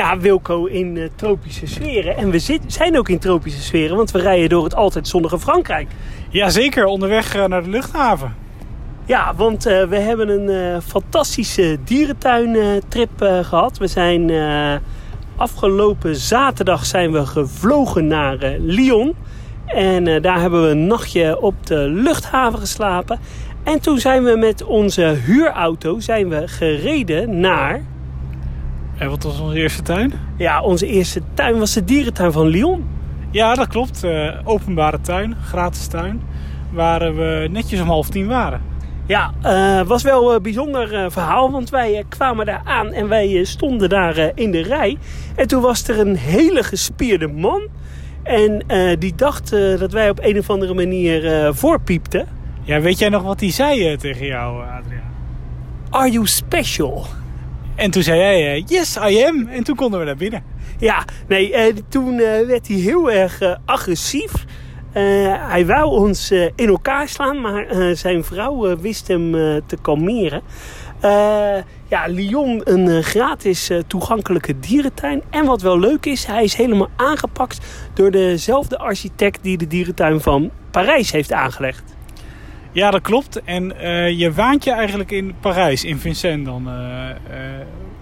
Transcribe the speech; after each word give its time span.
Ja, 0.00 0.18
Wilco 0.18 0.64
in 0.64 0.96
uh, 0.96 1.08
tropische 1.14 1.66
sferen. 1.66 2.16
En 2.16 2.30
we 2.30 2.38
zit, 2.38 2.60
zijn 2.66 2.98
ook 2.98 3.08
in 3.08 3.18
tropische 3.18 3.62
sferen, 3.62 3.96
want 3.96 4.10
we 4.10 4.18
rijden 4.18 4.48
door 4.48 4.64
het 4.64 4.74
altijd 4.74 5.08
zonnige 5.08 5.38
Frankrijk. 5.38 5.88
Jazeker, 6.28 6.84
onderweg 6.84 7.36
uh, 7.36 7.44
naar 7.44 7.62
de 7.62 7.68
luchthaven. 7.68 8.34
Ja, 9.04 9.34
want 9.34 9.66
uh, 9.66 9.82
we 9.82 9.96
hebben 9.96 10.28
een 10.28 10.82
fantastische 10.82 11.78
dierentuintrip 11.84 13.10
gehad. 13.42 13.78
We 13.78 13.86
zijn 13.86 14.32
afgelopen 15.36 16.16
zaterdag 16.16 16.86
zijn 16.86 17.12
we 17.12 17.26
gevlogen 17.26 18.06
naar 18.06 18.38
Lyon. 18.58 19.14
En 19.66 20.22
daar 20.22 20.40
hebben 20.40 20.62
we 20.62 20.68
een 20.68 20.86
nachtje 20.86 21.40
op 21.40 21.66
de 21.66 21.78
luchthaven 21.78 22.58
geslapen. 22.58 23.18
En 23.62 23.80
toen 23.80 23.98
zijn 23.98 24.24
we 24.24 24.36
met 24.36 24.64
onze 24.64 25.02
huurauto 25.02 25.98
zijn 25.98 26.28
we 26.28 26.48
gereden 26.48 27.40
naar 27.40 27.80
en 29.00 29.10
wat 29.10 29.22
was 29.22 29.40
onze 29.40 29.56
eerste 29.56 29.82
tuin? 29.82 30.12
Ja, 30.36 30.62
onze 30.62 30.86
eerste 30.86 31.22
tuin 31.34 31.58
was 31.58 31.72
de 31.72 31.84
dierentuin 31.84 32.32
van 32.32 32.46
Lyon. 32.46 32.88
Ja, 33.30 33.54
dat 33.54 33.66
klopt. 33.66 34.04
Uh, 34.04 34.38
openbare 34.44 35.00
tuin, 35.00 35.36
gratis 35.44 35.86
tuin. 35.86 36.22
Waar 36.72 37.16
we 37.16 37.48
netjes 37.50 37.80
om 37.80 37.86
half 37.86 38.08
tien 38.08 38.26
waren. 38.26 38.60
Ja, 39.06 39.32
uh, 39.42 39.86
was 39.86 40.02
wel 40.02 40.34
een 40.34 40.42
bijzonder 40.42 40.92
uh, 40.92 41.10
verhaal. 41.10 41.50
Want 41.50 41.70
wij 41.70 42.04
kwamen 42.08 42.46
daar 42.46 42.60
aan 42.64 42.92
en 42.92 43.08
wij 43.08 43.44
stonden 43.44 43.88
daar 43.88 44.30
in 44.34 44.50
de 44.50 44.62
rij. 44.62 44.98
En 45.36 45.48
toen 45.48 45.62
was 45.62 45.88
er 45.88 45.98
een 45.98 46.16
hele 46.16 46.62
gespierde 46.62 47.28
man. 47.28 47.60
En 48.22 48.64
die 48.98 49.14
dacht 49.14 49.50
dat 49.78 49.92
wij 49.92 50.10
op 50.10 50.18
een 50.22 50.38
of 50.38 50.50
andere 50.50 50.74
manier 50.74 51.50
voorpiepten. 51.54 52.26
Ja, 52.62 52.80
weet 52.80 52.98
jij 52.98 53.08
nog 53.08 53.22
wat 53.22 53.40
hij 53.40 53.50
zei 53.50 53.96
tegen 53.96 54.26
jou, 54.26 54.62
Adriaan? 54.62 55.14
Are 55.90 56.10
you 56.10 56.26
special? 56.26 57.06
En 57.80 57.90
toen 57.90 58.02
zei 58.02 58.18
jij, 58.18 58.56
uh, 58.56 58.66
yes, 58.66 58.96
I 58.96 59.24
am. 59.24 59.46
En 59.46 59.64
toen 59.64 59.76
konden 59.76 60.00
we 60.00 60.06
naar 60.06 60.16
binnen. 60.16 60.42
Ja, 60.78 61.04
nee, 61.28 61.52
uh, 61.52 61.76
toen 61.88 62.14
uh, 62.14 62.46
werd 62.46 62.68
hij 62.68 62.76
heel 62.76 63.10
erg 63.10 63.58
agressief. 63.64 64.44
hij 64.92 65.66
wou 65.66 65.84
ons 65.84 66.30
in 66.30 66.68
elkaar 66.68 67.08
slaan, 67.08 67.40
maar 67.40 67.66
zijn 67.96 68.24
vrouw 68.24 68.76
wist 68.80 69.08
hem 69.08 69.32
te 69.66 69.76
kalmeren. 69.82 70.42
ja, 71.88 72.06
Lyon, 72.06 72.60
een 72.64 73.02
gratis 73.02 73.70
toegankelijke 73.86 74.58
dierentuin. 74.58 75.22
En 75.30 75.44
wat 75.44 75.62
wel 75.62 75.78
leuk 75.78 76.06
is, 76.06 76.24
hij 76.24 76.44
is 76.44 76.54
helemaal 76.54 76.90
aangepakt 76.96 77.58
door 77.94 78.10
dezelfde 78.10 78.78
architect 78.78 79.42
die 79.42 79.58
de 79.58 79.66
dierentuin 79.66 80.20
van 80.20 80.50
Parijs 80.70 81.12
heeft 81.12 81.32
aangelegd. 81.32 81.82
Ja, 82.72 82.90
dat 82.90 83.00
klopt. 83.00 83.42
En 83.44 83.72
uh, 83.82 84.18
je 84.18 84.32
waant 84.32 84.64
je 84.64 84.72
eigenlijk 84.72 85.10
in 85.10 85.34
Parijs, 85.40 85.84
in 85.84 85.98
Vincennes 85.98 86.46
dan. 86.46 86.68
Uh, 86.68 86.74
uh, 86.74 87.14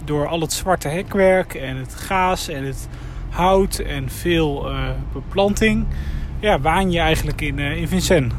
door 0.04 0.26
al 0.26 0.40
het 0.40 0.52
zwarte 0.52 0.88
hekwerk 0.88 1.54
en 1.54 1.76
het 1.76 1.94
gaas 1.94 2.48
en 2.48 2.64
het 2.64 2.88
hout 3.28 3.78
en 3.78 4.10
veel 4.10 4.66
beplanting. 5.12 5.86
Ja, 6.40 6.60
waan 6.60 6.90
je 6.90 6.98
eigenlijk 6.98 7.40
in, 7.40 7.58
in 7.58 7.88
Vincennes. 7.88 8.32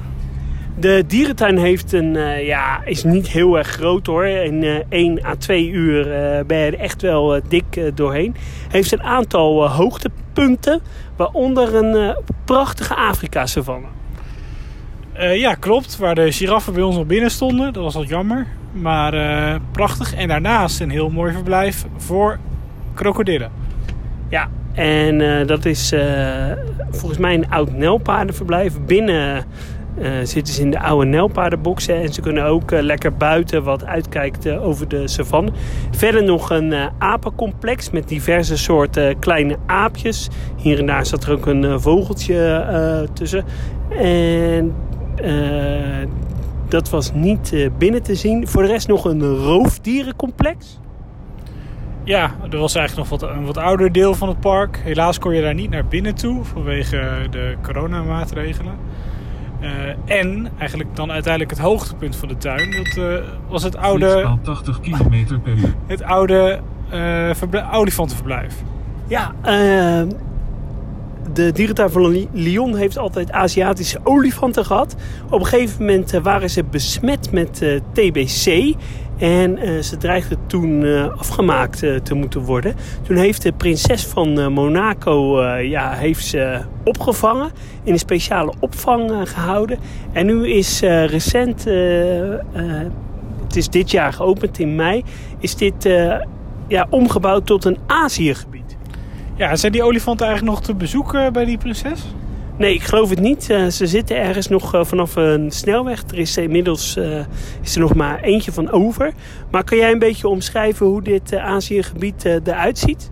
De 0.77 1.03
dierentuin 1.07 1.57
heeft 1.57 1.93
een, 1.93 2.13
ja, 2.45 2.81
is 2.85 3.03
niet 3.03 3.27
heel 3.27 3.57
erg 3.57 3.67
groot 3.67 4.05
hoor. 4.05 4.25
In 4.25 4.83
1 4.89 5.25
à 5.25 5.35
2 5.35 5.69
uur 5.69 6.03
ben 6.45 6.57
je 6.57 6.65
er 6.65 6.79
echt 6.79 7.01
wel 7.01 7.41
dik 7.47 7.91
doorheen. 7.95 8.35
Heeft 8.69 8.91
een 8.91 9.03
aantal 9.03 9.69
hoogtepunten, 9.69 10.81
waaronder 11.15 11.75
een 11.75 12.15
prachtige 12.45 12.95
Afrika-savanne. 12.95 13.98
Uh, 15.19 15.39
ja, 15.39 15.53
klopt. 15.53 15.97
Waar 15.97 16.15
de 16.15 16.31
giraffen 16.31 16.73
bij 16.73 16.83
ons 16.83 16.95
nog 16.95 17.05
binnen 17.05 17.31
stonden. 17.31 17.73
Dat 17.73 17.83
was 17.83 17.93
wat 17.93 18.07
jammer. 18.07 18.47
Maar 18.71 19.13
uh, 19.13 19.55
prachtig. 19.71 20.13
En 20.13 20.27
daarnaast 20.27 20.79
een 20.79 20.89
heel 20.89 21.09
mooi 21.09 21.33
verblijf 21.33 21.85
voor 21.97 22.37
krokodillen. 22.93 23.51
Ja, 24.29 24.49
en 24.73 25.19
uh, 25.19 25.47
dat 25.47 25.65
is 25.65 25.93
volgens 26.91 27.19
mij 27.19 27.33
een 27.33 27.49
oud 27.49 27.71
nelpaardenverblijf. 27.71 28.79
Binnen 28.85 29.45
zitten 30.23 30.53
ze 30.53 30.61
in 30.61 30.71
de 30.71 30.79
oude 30.79 31.05
nelpaardenboxen. 31.05 31.95
En 31.95 32.13
ze 32.13 32.21
kunnen 32.21 32.45
ook 32.45 32.71
lekker 32.71 33.13
buiten 33.13 33.63
wat 33.63 33.85
uitkijkt 33.85 34.49
over 34.49 34.87
de 34.87 35.07
savanne. 35.07 35.51
Verder 35.91 36.23
nog 36.23 36.49
een 36.49 36.73
apencomplex 36.97 37.89
met 37.89 38.07
diverse 38.07 38.57
soorten 38.57 39.19
kleine 39.19 39.57
aapjes. 39.65 40.27
Hier 40.57 40.79
en 40.79 40.85
daar 40.85 41.05
zat 41.05 41.23
er 41.23 41.31
ook 41.31 41.45
een 41.45 41.79
vogeltje 41.79 43.09
tussen. 43.13 43.45
En 43.97 44.73
dat 46.67 46.89
was 46.89 47.13
niet 47.13 47.51
uh, 47.53 47.69
binnen 47.77 48.03
te 48.03 48.15
zien. 48.15 48.47
Voor 48.47 48.61
de 48.61 48.67
rest 48.67 48.87
nog 48.87 49.05
een 49.05 49.35
roofdierencomplex. 49.35 50.79
Ja, 52.03 52.35
er 52.49 52.57
was 52.57 52.75
eigenlijk 52.75 53.09
nog 53.09 53.19
wat, 53.19 53.29
een 53.29 53.45
wat 53.45 53.57
ouder 53.57 53.91
deel 53.91 54.15
van 54.15 54.27
het 54.27 54.39
park. 54.39 54.79
Helaas 54.83 55.19
kon 55.19 55.35
je 55.35 55.41
daar 55.41 55.53
niet 55.53 55.69
naar 55.69 55.85
binnen 55.85 56.15
toe 56.15 56.43
vanwege 56.43 57.27
de 57.29 57.55
coronamaatregelen. 57.61 58.73
Uh, 59.61 59.69
en 60.19 60.49
eigenlijk 60.57 60.95
dan 60.95 61.11
uiteindelijk 61.11 61.51
het 61.51 61.59
hoogtepunt 61.59 62.15
van 62.15 62.27
de 62.27 62.37
tuin. 62.37 62.71
Dat 62.71 63.23
was 63.47 63.63
het 63.63 63.77
oude. 63.77 64.37
80 64.41 64.79
km 64.79 65.39
per 65.43 65.53
uur. 65.57 65.75
Het 65.87 66.03
oude 66.03 66.59
olifantenverblijf. 67.71 68.55
Ja, 69.07 69.33
de 71.33 71.51
dierentuin 71.51 71.89
van 71.89 72.27
Lyon 72.31 72.75
heeft 72.75 72.97
altijd 72.97 73.31
Aziatische 73.31 73.99
olifanten 74.03 74.65
gehad. 74.65 74.95
Op 75.29 75.39
een 75.39 75.45
gegeven 75.45 75.85
moment 75.85 76.13
eh, 76.13 76.21
waren 76.21 76.49
ze 76.49 76.63
besmet 76.63 77.31
met 77.31 77.61
eh, 77.61 77.79
TBC. 77.91 78.75
En 79.17 79.57
uh, 79.57 79.81
ze 79.81 79.97
dreigden 79.97 80.37
toen 80.47 80.85
afgemaakt 81.17 81.79
te 81.79 82.13
moeten 82.13 82.41
worden. 82.41 82.75
Toen 83.01 83.15
heeft 83.15 83.41
de 83.41 83.51
prinses 83.51 84.05
van 84.05 84.53
Monaco 84.53 85.43
ja, 85.55 85.91
heeft 85.91 86.25
ze 86.25 86.61
opgevangen. 86.83 87.51
In 87.83 87.93
een 87.93 87.99
speciale 87.99 88.53
opvang 88.59 89.29
gehouden. 89.29 89.79
En 90.11 90.25
nu 90.25 90.49
is 90.49 90.79
recent, 91.05 91.63
het 93.43 93.55
is 93.55 93.69
dit 93.69 93.91
jaar 93.91 94.13
geopend 94.13 94.59
in 94.59 94.75
mei, 94.75 95.03
is 95.39 95.55
dit 95.55 95.89
ja, 96.67 96.87
omgebouwd 96.89 97.45
tot 97.45 97.65
een 97.65 97.77
Aziëgebied. 97.87 98.58
Ja, 99.39 99.55
zijn 99.55 99.71
die 99.71 99.83
olifanten 99.83 100.27
eigenlijk 100.27 100.57
nog 100.57 100.65
te 100.65 100.75
bezoeken 100.75 101.33
bij 101.33 101.45
die 101.45 101.57
prinses? 101.57 102.01
Nee, 102.57 102.73
ik 102.73 102.83
geloof 102.83 103.09
het 103.09 103.19
niet. 103.19 103.49
Uh, 103.49 103.67
ze 103.67 103.87
zitten 103.87 104.17
ergens 104.17 104.47
nog 104.47 104.75
uh, 104.75 104.83
vanaf 104.83 105.15
een 105.15 105.51
snelweg. 105.51 106.03
Er 106.11 106.17
is 106.17 106.37
inmiddels 106.37 106.97
uh, 106.97 107.19
is 107.61 107.75
er 107.75 107.81
nog 107.81 107.95
maar 107.95 108.21
eentje 108.21 108.51
van 108.51 108.71
over. 108.71 109.13
Maar 109.51 109.63
kan 109.63 109.77
jij 109.77 109.91
een 109.91 109.99
beetje 109.99 110.27
omschrijven 110.27 110.85
hoe 110.85 111.01
dit 111.01 111.35
Aziëgebied 111.35 112.25
eruit 112.25 112.77
ziet? 112.77 113.11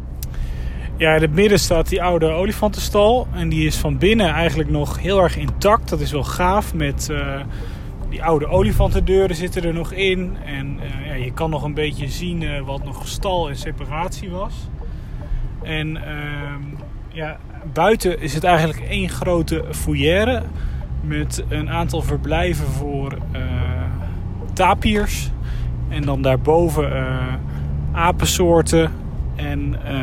Ja, 0.97 1.15
in 1.15 1.21
het 1.21 1.33
midden 1.33 1.59
staat 1.59 1.89
die 1.89 2.03
oude 2.03 2.29
olifantenstal. 2.29 3.27
En 3.33 3.49
die 3.49 3.67
is 3.67 3.75
van 3.75 3.97
binnen 3.97 4.29
eigenlijk 4.29 4.69
nog 4.69 4.99
heel 4.99 5.21
erg 5.23 5.37
intact. 5.37 5.89
Dat 5.89 5.99
is 5.99 6.11
wel 6.11 6.23
gaaf. 6.23 6.73
Met 6.73 7.11
die 8.09 8.23
oude 8.23 8.47
olifantendeuren 8.47 9.35
zitten 9.35 9.63
er 9.63 9.73
nog 9.73 9.91
in. 9.91 10.37
En 10.45 10.79
ja, 11.05 11.13
je 11.13 11.33
kan 11.33 11.49
nog 11.49 11.63
een 11.63 11.73
beetje 11.73 12.07
zien 12.07 12.63
wat 12.65 12.83
nog 12.83 13.07
stal 13.07 13.49
en 13.49 13.55
separatie 13.55 14.29
was. 14.29 14.53
En 15.67 15.97
ehm, 15.97 16.61
ja, 17.07 17.37
buiten 17.73 18.21
is 18.21 18.33
het 18.33 18.43
eigenlijk 18.43 18.79
één 18.79 19.09
grote 19.09 19.63
foyer 19.71 20.43
met 21.01 21.43
een 21.49 21.69
aantal 21.69 22.01
verblijven 22.01 22.65
voor 22.65 23.13
uh, 23.33 23.41
tapirs. 24.53 25.31
En 25.89 26.01
dan 26.01 26.21
daarboven 26.21 26.91
uh, 26.91 27.33
apensoorten 27.91 28.91
en 29.35 29.75
uh, 29.87 30.01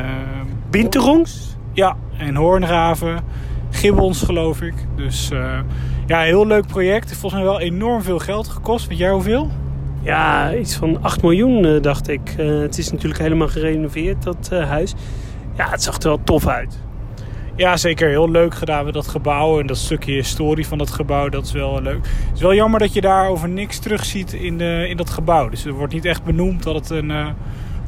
binterongs. 0.70 1.56
Ja, 1.72 1.96
en 2.16 2.34
hoornraven, 2.34 3.24
gibbons 3.70 4.22
geloof 4.22 4.62
ik. 4.62 4.74
Dus 4.96 5.30
uh, 5.32 5.58
ja, 6.06 6.20
heel 6.20 6.46
leuk 6.46 6.66
project. 6.66 7.16
Volgens 7.16 7.42
mij 7.42 7.50
wel 7.50 7.60
enorm 7.60 8.02
veel 8.02 8.18
geld 8.18 8.48
gekost. 8.48 8.86
Weet 8.86 8.98
jij 8.98 9.10
hoeveel? 9.10 9.50
Ja, 10.02 10.54
iets 10.54 10.76
van 10.76 11.02
8 11.02 11.22
miljoen 11.22 11.78
dacht 11.82 12.08
ik. 12.08 12.34
het 12.36 12.78
is 12.78 12.92
natuurlijk 12.92 13.20
helemaal 13.20 13.48
gerenoveerd, 13.48 14.22
dat 14.22 14.50
huis 14.50 14.94
ja, 15.56 15.70
het 15.70 15.82
zag 15.82 15.96
er 15.96 16.08
wel 16.08 16.20
tof 16.24 16.46
uit. 16.46 16.82
Ja, 17.56 17.76
zeker. 17.76 18.08
Heel 18.08 18.30
leuk 18.30 18.54
gedaan 18.54 18.84
met 18.84 18.94
dat 18.94 19.08
gebouw. 19.08 19.60
En 19.60 19.66
dat 19.66 19.76
stukje 19.76 20.12
historie 20.12 20.66
van 20.66 20.78
dat 20.78 20.90
gebouw, 20.90 21.28
dat 21.28 21.44
is 21.44 21.52
wel 21.52 21.82
leuk. 21.82 22.04
Het 22.04 22.34
is 22.34 22.40
wel 22.40 22.54
jammer 22.54 22.80
dat 22.80 22.92
je 22.92 23.00
daar 23.00 23.28
over 23.28 23.48
niks 23.48 23.78
terugziet 23.78 24.32
in, 24.32 24.58
de, 24.58 24.86
in 24.88 24.96
dat 24.96 25.10
gebouw. 25.10 25.48
Dus 25.48 25.64
er 25.64 25.72
wordt 25.72 25.92
niet 25.92 26.04
echt 26.04 26.24
benoemd 26.24 26.62
dat 26.62 26.74
het 26.74 26.90
een 26.90 27.10
uh, 27.10 27.28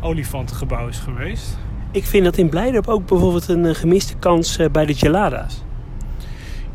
olifantengebouw 0.00 0.88
is 0.88 0.98
geweest. 0.98 1.58
Ik 1.90 2.04
vind 2.04 2.24
dat 2.24 2.36
in 2.36 2.48
Blijdorp 2.48 2.88
ook 2.88 3.06
bijvoorbeeld 3.06 3.48
een 3.48 3.64
uh, 3.64 3.74
gemiste 3.74 4.16
kans 4.16 4.58
uh, 4.58 4.68
bij 4.68 4.86
de 4.86 4.94
gelada's. 4.94 5.62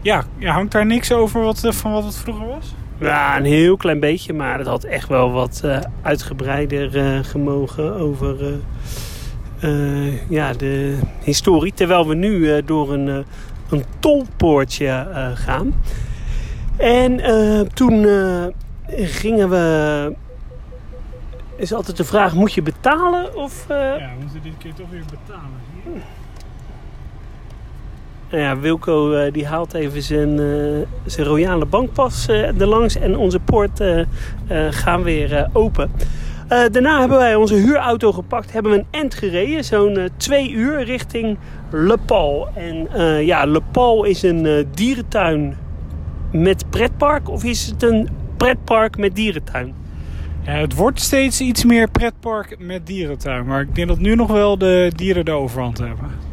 Ja, 0.02 0.24
ja, 0.38 0.54
hangt 0.54 0.72
daar 0.72 0.86
niks 0.86 1.12
over 1.12 1.42
wat, 1.42 1.68
van 1.70 1.92
wat 1.92 2.04
het 2.04 2.18
vroeger 2.18 2.48
was? 2.48 2.74
Ja, 2.98 3.38
een 3.38 3.46
heel 3.46 3.78
klein 3.78 4.00
beetje. 4.00 4.34
Maar 4.34 4.58
het 4.58 4.68
had 4.68 4.84
echt 4.84 5.08
wel 5.08 5.32
wat 5.32 5.64
uitgebreider 6.02 7.24
gemogen 7.26 7.96
over 7.96 8.60
uh, 9.64 10.30
ja, 10.30 10.54
de 10.54 10.98
historie. 11.24 11.74
Terwijl 11.74 12.08
we 12.08 12.16
nu 12.16 12.30
uh, 12.36 12.62
door 12.66 12.94
een, 12.94 13.08
uh, 13.08 13.18
een 13.70 13.84
tolpoortje 14.00 15.08
gaan. 15.36 15.74
En 16.78 17.20
toen 17.74 18.06
gingen 18.96 19.50
we 19.50 20.16
is 21.56 21.74
altijd 21.74 21.98
de 21.98 22.04
vraag, 22.04 22.34
moet 22.34 22.54
je 22.54 22.62
betalen 22.62 23.36
of... 23.36 23.66
eh, 23.70 23.78
Ja, 23.78 23.96
we 24.18 24.22
moeten 24.22 24.42
dit 24.44 24.58
keer 24.58 24.74
toch 24.74 24.90
weer 24.90 25.04
betalen. 25.10 25.50
Nou 28.30 28.44
ja, 28.44 28.58
Wilco 28.60 29.14
eh, 29.14 29.34
die 29.34 29.48
haalt 29.48 29.74
even 29.74 30.02
zijn, 30.02 30.40
eh, 30.40 30.88
zijn 31.06 31.28
royale 31.28 31.66
bankpas 31.66 32.28
eh 32.28 32.62
erlangs 32.62 32.96
en 32.96 33.18
onze 33.18 33.40
poort 33.40 33.80
eh, 33.80 34.00
eh, 34.00 34.06
gaan 34.70 35.04
weer 35.04 35.36
eh, 35.36 35.48
open. 35.54 35.92
Eh, 36.52 36.64
daarna 36.72 37.00
hebben 37.00 37.18
wij 37.18 37.36
onze 37.36 37.56
huurauto 37.56 38.12
gepakt, 38.12 38.52
hebben 38.52 38.72
we 38.72 38.78
een 38.78 38.86
end 38.90 39.14
gereden, 39.14 39.64
zo'n 39.64 39.98
eh, 39.98 40.04
twee 40.18 40.52
uur 40.52 40.84
richting 40.84 41.38
Le 41.70 41.98
Pal. 42.06 42.48
En 42.56 42.88
eh, 42.94 43.26
ja, 43.26 43.46
Le 43.46 43.62
Pal 43.72 44.04
is 44.04 44.24
een 44.24 44.68
dierentuin 44.74 45.58
met 46.32 46.70
pretpark 46.70 47.30
of 47.30 47.44
is 47.44 47.66
het 47.66 47.84
een 47.84 48.10
pretpark 48.38 48.98
met 48.98 49.16
dierentuin? 49.16 49.74
Het 50.42 50.76
wordt 50.76 51.02
steeds 51.02 51.42
iets 51.42 51.66
meer 51.66 51.90
pretpark 51.90 52.56
met 52.60 52.88
dierentuin. 52.88 53.46
Maar 53.46 53.62
ik 53.62 53.76
denk 53.76 53.88
dat 53.88 54.00
nu 54.00 54.16
nog 54.16 54.32
wel 54.32 54.58
de 54.58 54.92
dieren 54.96 55.26
de 55.26 55.32
overhand 55.32 55.78
hebben. 55.78 56.31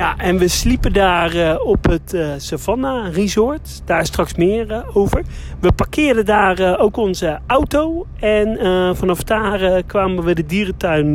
Ja, 0.00 0.16
en 0.16 0.38
we 0.38 0.48
sliepen 0.48 0.92
daar 0.92 1.34
eh, 1.34 1.66
op 1.66 1.84
het 1.84 2.14
eh, 2.14 2.28
Savannah 2.36 3.14
Resort. 3.14 3.82
Daar 3.84 4.06
straks 4.06 4.34
meer 4.34 4.72
eh, 4.72 4.96
over. 4.96 5.22
We 5.60 5.72
parkeerden 5.72 6.24
daar 6.24 6.78
ook 6.78 6.96
onze 6.96 7.38
auto. 7.46 8.06
En 8.20 8.58
vanaf 8.96 9.22
daar 9.22 9.82
kwamen 9.82 10.24
we 10.24 10.34
de 10.34 10.46
dierentuin 10.46 11.14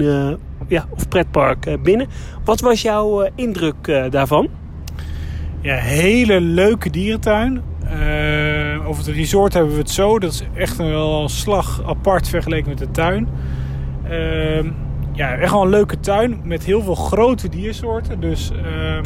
ja, 0.68 0.86
of 0.90 1.08
pretpark 1.08 1.84
binnen. 1.84 2.08
Wat 2.44 2.62
was 2.62 2.82
jouw 2.82 3.30
indruk 3.36 4.10
daarvan? 4.10 4.48
Ja, 5.62 5.76
hele 5.76 6.42
leuke 6.42 6.90
dierentuin. 6.90 7.62
Over 8.88 9.06
het 9.06 9.16
resort 9.16 9.54
hebben 9.54 9.74
we 9.74 9.80
het 9.80 9.92
zo. 9.92 10.20
Dat 10.20 10.32
is 10.32 10.44
echt 10.54 10.80
een, 10.80 10.90
wel 10.90 11.30
slag 11.30 11.82
apart 11.86 12.30
vergeleken 12.30 12.70
met 12.70 12.78
de 12.78 12.92
tuin. 12.92 13.28
Ehm, 14.10 14.72
ja, 15.15 15.35
echt 15.35 15.51
wel 15.51 15.62
een 15.62 15.69
leuke 15.69 16.00
tuin 16.00 16.39
met 16.44 16.63
heel 16.63 16.81
veel 16.81 16.95
grote 16.95 17.50
diersoorten. 17.50 18.19
Dus 18.19 18.51
ehm, 18.51 19.03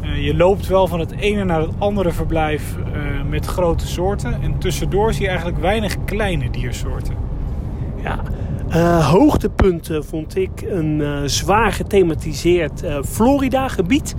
eh, 0.00 0.24
je 0.24 0.36
loopt 0.36 0.66
wel 0.66 0.86
van 0.86 1.00
het 1.00 1.10
ene 1.10 1.44
naar 1.44 1.60
het 1.60 1.70
andere 1.78 2.12
verblijf 2.12 2.76
eh, 2.76 3.00
met 3.28 3.46
grote 3.46 3.86
soorten. 3.86 4.42
En 4.42 4.58
tussendoor 4.58 5.12
zie 5.12 5.22
je 5.22 5.28
eigenlijk 5.28 5.60
weinig 5.60 6.04
kleine 6.04 6.50
diersoorten. 6.50 7.14
Ja, 8.02 8.20
eh, 8.68 9.10
hoogtepunt 9.10 9.90
eh, 9.90 9.98
vond 10.00 10.36
ik 10.36 10.50
een 10.62 11.02
zwaar 11.30 11.72
gethematiseerd 11.72 12.82
eh, 12.82 12.98
Florida-gebied. 13.02 14.14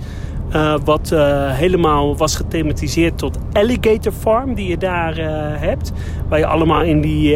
Eh, 0.50 0.74
wat 0.84 1.12
eh, 1.12 1.50
helemaal 1.50 2.16
was 2.16 2.36
gethematiseerd 2.36 3.18
tot 3.18 3.38
Alligator 3.52 4.12
Farm, 4.12 4.54
die 4.54 4.68
je 4.68 4.78
daar 4.78 5.18
eh, 5.18 5.26
hebt. 5.60 5.92
Waar 6.28 6.38
je 6.38 6.46
allemaal 6.46 6.82
in 6.82 7.00
die 7.00 7.30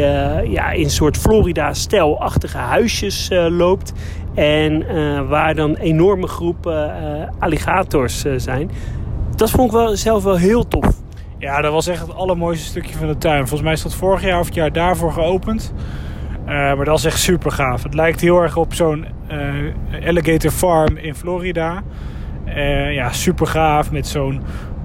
ja, 0.49 0.71
in 0.71 0.89
soort 0.89 1.17
Florida-stijlachtige 1.17 2.57
huisjes 2.57 3.29
loopt. 3.49 3.93
En 4.33 4.85
waar 5.27 5.55
dan 5.55 5.75
enorme 5.75 6.27
groepen 6.27 6.93
alligators 7.39 8.25
zijn. 8.37 8.71
Dat 9.35 9.49
vond 9.49 9.65
ik 9.65 9.71
wel, 9.71 9.95
zelf 9.95 10.23
wel 10.23 10.37
heel 10.37 10.67
tof. 10.67 10.85
Ja, 11.37 11.61
dat 11.61 11.71
was 11.71 11.87
echt 11.87 12.01
het 12.01 12.15
allermooiste 12.15 12.65
stukje 12.65 12.97
van 12.97 13.07
de 13.07 13.17
tuin. 13.17 13.39
Volgens 13.39 13.61
mij 13.61 13.73
is 13.73 13.81
dat 13.81 13.93
vorig 13.93 14.21
jaar 14.21 14.39
of 14.39 14.45
het 14.45 14.55
jaar 14.55 14.71
daarvoor 14.73 15.11
geopend. 15.11 15.73
Maar 16.45 16.75
dat 16.75 16.87
was 16.87 17.05
echt 17.05 17.19
super 17.19 17.51
gaaf. 17.51 17.83
Het 17.83 17.93
lijkt 17.93 18.21
heel 18.21 18.41
erg 18.41 18.57
op 18.57 18.73
zo'n 18.73 19.05
eh, 19.27 20.07
alligator 20.07 20.51
farm 20.51 20.97
in 20.97 21.15
Florida. 21.15 21.83
Eh, 22.45 22.93
ja, 22.93 23.11
super 23.11 23.47
gaaf 23.47 23.91
met 23.91 24.07
zo'n 24.07 24.41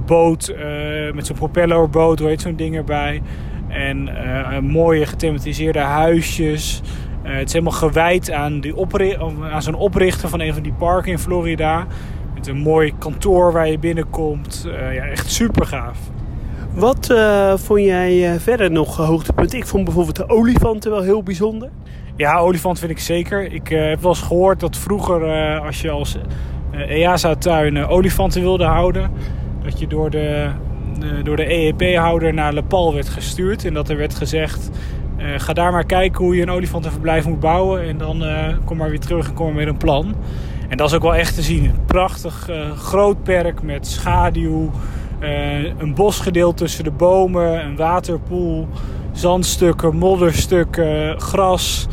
boot, 0.07 0.49
eh, 0.49 1.13
met 1.15 1.27
zo'n 1.27 1.37
propellerboot, 1.37 2.19
hoe 2.19 2.29
heet 2.29 2.41
zo'n 2.41 2.57
ding 2.57 2.77
erbij. 2.77 3.23
En 3.69 4.09
eh, 4.09 4.59
mooie 4.59 5.07
gethematiseerde 5.07 5.79
huisjes. 5.79 6.83
Het 7.23 7.47
is 7.47 7.53
helemaal 7.53 7.73
gewijd 7.79 8.31
aan, 8.31 8.61
die 8.61 8.77
opri- 8.77 9.17
aan 9.51 9.63
zo'n 9.63 9.75
oprichter 9.75 10.29
van 10.29 10.41
een 10.41 10.55
van 10.55 10.63
die 10.63 10.73
parken 10.73 11.13
in 11.13 11.19
Florida. 11.19 11.87
Met 12.35 12.47
een 12.47 12.59
mooi 12.59 12.93
kantoor 12.99 13.53
waar 13.53 13.69
je 13.69 13.79
binnenkomt. 13.79 14.69
Ja, 14.93 15.05
echt 15.05 15.31
super 15.31 15.67
gaaf. 15.67 15.99
Wat 16.75 17.15
vond 17.55 17.81
jij 17.81 18.41
verder 18.41 18.71
nog 18.71 18.97
hoogtepunt? 18.97 19.53
Ik 19.55 19.67
vond 19.67 19.85
bijvoorbeeld 19.85 20.17
de 20.17 20.29
olifanten 20.29 20.91
wel 20.91 21.03
heel 21.03 21.23
bijzonder. 21.23 21.69
Ja, 22.17 22.39
olifant 22.39 22.79
vind 22.79 22.91
ik 22.91 22.99
zeker. 22.99 23.53
Ik 23.53 23.69
heb 23.69 24.01
wel 24.01 24.11
eens 24.11 24.21
gehoord 24.23 24.61
dat 24.61 24.77
vroeger, 24.77 25.23
als 25.61 25.81
je 25.81 25.91
als 25.91 26.17
eh, 26.71 26.91
EASA-tuin 26.91 27.77
eh, 27.77 27.91
olifanten 27.91 28.41
wilde 28.41 28.65
houden, 28.65 29.11
dat 29.63 29.79
je 29.79 29.87
door 29.87 30.11
de, 30.11 30.49
door 31.23 31.37
de 31.37 31.53
EEP-houder 31.53 32.35
naar 32.35 32.53
Le 32.53 32.63
Pal 32.63 32.95
werd 32.95 33.09
gestuurd. 33.09 33.65
En 33.65 33.75
dat 33.75 33.89
er 33.89 33.97
werd 33.97 34.15
gezegd, 34.15 34.71
eh, 35.17 35.27
ga 35.37 35.53
daar 35.53 35.73
maar 35.73 35.87
kijken 35.87 36.25
hoe 36.25 36.37
je 36.37 36.43
een 36.43 36.51
olifantenverblijf 36.51 37.27
moet 37.27 37.41
bouwen. 37.41 37.83
En 37.83 37.99
dan 37.99 38.25
kom 38.65 38.77
maar 38.77 38.91
weer 38.91 39.01
terug 39.01 39.29
en 39.29 39.35
kom 39.35 39.47
maar 39.47 39.55
met 39.55 39.67
een 39.67 39.77
plan. 39.77 40.15
En 40.69 40.77
dat 40.77 40.89
is 40.89 40.95
ook 40.95 41.03
wel 41.03 41.15
echt 41.15 41.35
te 41.35 41.43
zien. 41.43 41.73
Prachtig 41.87 42.49
groot 42.77 43.23
perk 43.23 43.63
met 43.63 43.87
schaduw. 43.87 44.71
een 45.79 45.95
bosgedeelte 45.95 46.65
tussen 46.65 46.85
de 46.85 46.91
bomen, 46.91 47.65
een 47.65 47.77
waterpoel, 47.77 48.69
zandstukken, 49.13 49.97
modderstukken, 49.97 51.21
gras. 51.21 51.89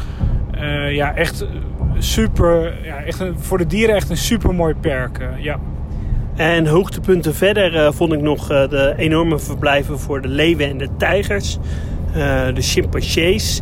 Ja, 0.90 1.16
echt 1.16 1.46
super. 2.00 2.74
Ja, 2.84 3.04
echt 3.04 3.24
voor 3.38 3.58
de 3.58 3.66
dieren 3.66 3.96
echt 3.96 4.10
een 4.10 4.18
super 4.18 4.56
mooi 4.56 4.74
perk. 4.76 5.20
eh, 5.20 5.44
ja. 5.44 5.60
En 6.36 6.68
hoogtepunten 6.68 7.36
verder 7.36 7.76
eh, 7.76 7.92
vond 7.92 8.14
ik 8.14 8.22
nog 8.22 8.52
eh, 8.52 8.70
de 8.70 8.94
enorme 8.98 9.40
verblijven 9.40 10.00
voor 10.00 10.22
de 10.22 10.28
leeuwen 10.28 10.70
en 10.70 10.78
de 10.78 10.90
tijgers. 10.98 11.58
De 12.54 12.62
chimpansees. 12.62 13.62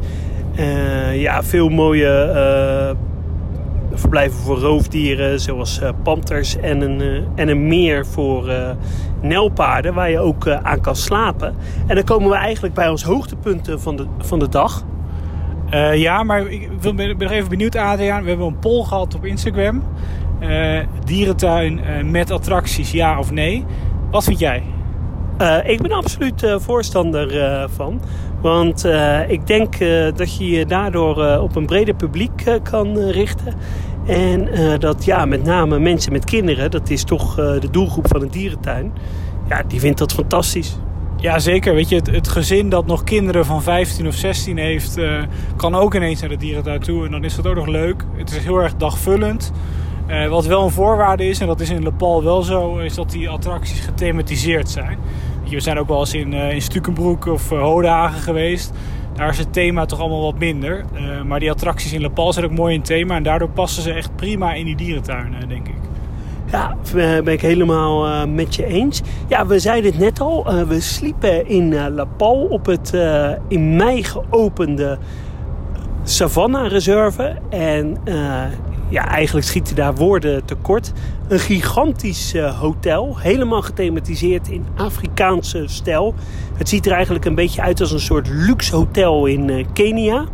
Ja, 1.13 1.43
veel 1.43 1.69
mooie 1.69 2.95
verblijven 3.93 4.39
voor 4.39 4.57
roofdieren 4.57 5.39
zoals 5.39 5.81
panters. 6.03 6.57
En 6.57 6.81
een, 6.81 7.23
en 7.35 7.47
een 7.47 7.67
meer 7.67 8.05
voor 8.05 8.53
nelpaarden 9.21 9.93
waar 9.93 10.09
je 10.09 10.19
ook 10.19 10.47
aan 10.49 10.81
kan 10.81 10.95
slapen. 10.95 11.55
En 11.87 11.95
dan 11.95 12.03
komen 12.03 12.29
we 12.29 12.35
eigenlijk 12.35 12.73
bij 12.73 12.89
ons 12.89 13.03
hoogtepunten 13.03 13.81
van 13.81 13.95
de, 13.95 14.05
van 14.17 14.39
de 14.39 14.49
dag. 14.49 14.83
Eh, 15.69 15.95
ja, 15.95 16.23
maar 16.23 16.47
ik 16.47 16.69
ben, 16.95 17.17
nog 17.17 17.31
even 17.31 17.49
benieuwd, 17.49 17.75
Adriaan. 17.75 18.23
We 18.23 18.29
hebben 18.29 18.47
een 18.47 18.59
poll 18.59 18.83
gehad 18.83 19.15
op 19.15 19.25
Instagram. 19.25 19.83
Eh, 20.39 20.79
dierentuin 21.03 21.79
eh, 21.79 22.03
met 22.03 22.31
attracties, 22.31 22.91
ja 22.91 23.19
of 23.19 23.31
nee? 23.31 23.65
Wat 24.11 24.23
vind 24.23 24.39
jij? 24.39 24.63
Ik 25.65 25.81
ben 25.81 25.91
absoluut 25.91 26.55
voorstander 26.57 27.69
van. 27.75 28.01
Want 28.41 28.85
ik 29.27 29.47
denk 29.47 29.79
dat 30.15 30.37
je 30.37 30.49
je 30.49 30.65
daardoor 30.65 31.39
op 31.39 31.55
een 31.55 31.65
breder 31.65 31.95
publiek 31.95 32.59
kan 32.63 32.97
richten. 32.97 33.53
En 34.05 34.49
dat 34.79 35.05
ja, 35.05 35.25
met 35.25 35.43
name 35.43 35.79
mensen 35.79 36.11
met 36.11 36.25
kinderen, 36.25 36.71
dat 36.71 36.89
is 36.89 37.03
toch 37.03 37.35
de 37.35 37.67
doelgroep 37.71 38.07
van 38.07 38.21
een 38.21 38.29
dierentuin. 38.29 38.93
Ja, 39.49 39.63
die 39.67 39.79
vindt 39.79 39.97
dat 39.97 40.13
fantastisch. 40.13 40.77
Ja, 41.17 41.39
zeker. 41.39 41.73
Weet 41.73 41.89
je, 41.89 41.95
het, 41.95 42.07
het 42.07 42.27
gezin 42.27 42.69
dat 42.69 42.85
nog 42.85 43.03
kinderen 43.03 43.45
van 43.45 43.61
15 43.63 44.07
of 44.07 44.13
16 44.13 44.57
heeft, 44.57 44.97
eh, 44.97 45.23
kan 45.55 45.75
ook 45.75 45.95
ineens 45.95 46.19
naar 46.19 46.29
de 46.29 46.37
dierentuin 46.37 46.79
toe. 46.79 47.05
En 47.05 47.11
dan 47.11 47.23
is 47.23 47.35
dat 47.35 47.47
ook 47.47 47.55
nog 47.55 47.67
leuk. 47.67 48.03
Het 48.15 48.31
is 48.31 48.37
heel 48.37 48.57
erg 48.57 48.75
dagvullend. 48.75 49.51
Eh, 50.07 50.27
wat 50.27 50.45
wel 50.45 50.63
een 50.63 50.71
voorwaarde 50.71 51.27
is, 51.27 51.39
en 51.39 51.47
dat 51.47 51.59
is 51.59 51.69
in 51.69 51.83
Le 51.83 51.91
Pal 51.91 52.23
wel 52.23 52.41
zo, 52.41 52.77
is 52.77 52.95
dat 52.95 53.11
die 53.11 53.29
attracties 53.29 53.79
gethematiseerd 53.79 54.69
zijn. 54.69 54.97
We 55.49 55.59
zijn 55.59 55.79
ook 55.79 55.87
wel 55.87 55.99
eens 55.99 56.13
in, 56.13 56.33
eh 56.33 56.53
in 56.53 56.61
Stukenbroek 56.61 57.25
of 57.25 57.51
uh, 57.51 57.59
Hodagen 57.59 58.21
geweest. 58.21 58.71
Daar 59.13 59.29
is 59.29 59.37
het 59.37 59.53
thema 59.53 59.85
toch 59.85 59.99
allemaal 59.99 60.21
wat 60.21 60.39
minder. 60.39 60.85
Maar 61.25 61.39
die 61.39 61.51
attracties 61.51 61.93
in 61.93 62.01
Le 62.01 62.09
Pal 62.09 62.33
zijn 62.33 62.45
ook 62.45 62.51
mooi 62.51 62.73
in 62.73 62.81
thema. 62.81 63.15
En 63.15 63.23
daardoor 63.23 63.49
passen 63.49 63.83
ze 63.83 63.93
echt 63.93 64.15
prima 64.15 64.53
in 64.53 64.65
die 64.65 64.75
dierentuin, 64.75 65.35
denk 65.47 65.67
ik. 65.67 65.94
Ja, 66.55 66.75
eh, 66.85 67.23
ben 67.23 67.33
ik 67.33 67.41
helemaal 67.41 68.05
eh, 68.05 68.25
met 68.27 68.55
je 68.55 68.65
eens. 68.65 69.01
Ja, 69.27 69.45
we 69.45 69.59
zeiden 69.59 69.91
het 69.91 69.99
net 69.99 70.19
al. 70.19 70.45
eh, 70.47 70.61
we 70.61 70.81
sliepen 70.81 71.47
in 71.47 71.73
eh, 71.73 71.85
La 71.89 72.05
Pal 72.05 72.35
op 72.49 72.65
het 72.65 72.93
in 73.47 73.75
mei 73.75 74.03
geopende 74.03 74.97
Savannah 76.03 76.67
Reserve. 76.69 77.35
En 77.49 77.97
ja, 78.89 79.07
eigenlijk 79.07 79.45
schieten 79.47 79.75
daar 79.75 79.95
woorden 79.95 80.45
tekort. 80.45 80.91
Een 81.27 81.39
gigantisch 81.39 82.33
hotel. 82.59 83.17
Helemaal 83.17 83.61
gethematiseerd 83.61 84.47
in 84.47 84.65
Afrikaanse 84.75 85.63
stijl. 85.65 86.13
Het 86.57 86.69
ziet 86.69 86.85
er 86.85 86.91
eigenlijk 86.91 87.25
een 87.25 87.35
beetje 87.35 87.61
uit 87.61 87.79
als 87.81 87.91
een 87.91 87.99
soort 87.99 88.27
luxe 88.29 88.75
hotel 88.75 89.25
in 89.25 89.65
Kenia. 89.73 90.25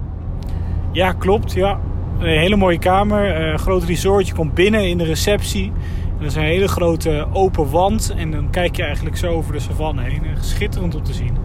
Ja, 0.92 1.12
klopt. 1.12 1.51
Ja. 1.51 1.80
Een 2.20 2.28
hele 2.38 2.56
mooie 2.56 2.80
kamer, 2.80 3.36
eh, 3.36 3.58
groot 3.58 3.84
resort. 3.84 4.28
Je 4.28 4.34
komt 4.34 4.54
binnen 4.54 4.90
in 4.90 4.98
de 4.98 5.04
receptie. 5.04 5.72
En 6.22 6.28
dat 6.28 6.36
is 6.36 6.42
een 6.42 6.50
hele 6.50 6.68
grote 6.68 7.28
open 7.34 7.70
wand. 7.70 8.13
En 8.18 8.32
dan 8.32 8.50
kijk 8.50 8.75
je 8.75 8.84
eigenlijk 8.84 9.18
zo 9.18 9.28
over 9.28 9.54
de 9.54 9.60
savanne 9.60 10.01
heen. 10.01 10.25
En 10.25 10.44
Schitterend 10.44 10.96
om 10.96 11.04
te 11.04 11.13
zien. 11.13 11.38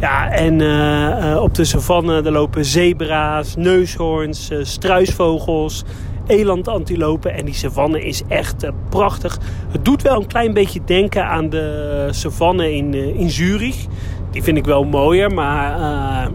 Ja, 0.00 0.30
en 0.30 0.60
eh, 0.60 1.32
eh, 1.32 1.42
op 1.42 1.54
de 1.54 1.64
savanne 1.64 2.30
lopen 2.30 2.64
zebra's, 2.64 3.56
neushoorns, 3.56 4.50
eh, 4.50 4.58
struisvogels, 4.62 5.84
elandantilopen. 6.26 7.34
En 7.34 7.44
die 7.44 7.54
savanne 7.54 8.04
is 8.04 8.22
echt 8.28 8.62
eh, 8.62 8.70
prachtig. 8.88 9.38
Het 9.68 9.84
doet 9.84 10.02
wel 10.02 10.20
een 10.20 10.26
klein 10.26 10.52
beetje 10.52 10.80
denken 10.84 11.26
aan 11.26 11.48
de 11.48 12.08
savanne 12.10 12.74
in, 12.74 12.94
eh, 12.94 13.18
in 13.18 13.30
Zurich. 13.30 13.86
Die 14.30 14.42
vind 14.42 14.56
ik 14.56 14.64
wel 14.64 14.84
mooier, 14.84 15.34
maar 15.34 15.74
eh, 15.74 16.32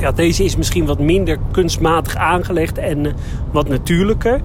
Ja, 0.00 0.12
deze 0.12 0.44
is 0.44 0.56
misschien 0.56 0.86
wat 0.86 0.98
minder 0.98 1.38
kunstmatig 1.50 2.16
aangelegd 2.16 2.78
en 2.78 3.04
uh, 3.04 3.12
wat 3.52 3.68
natuurlijker. 3.68 4.40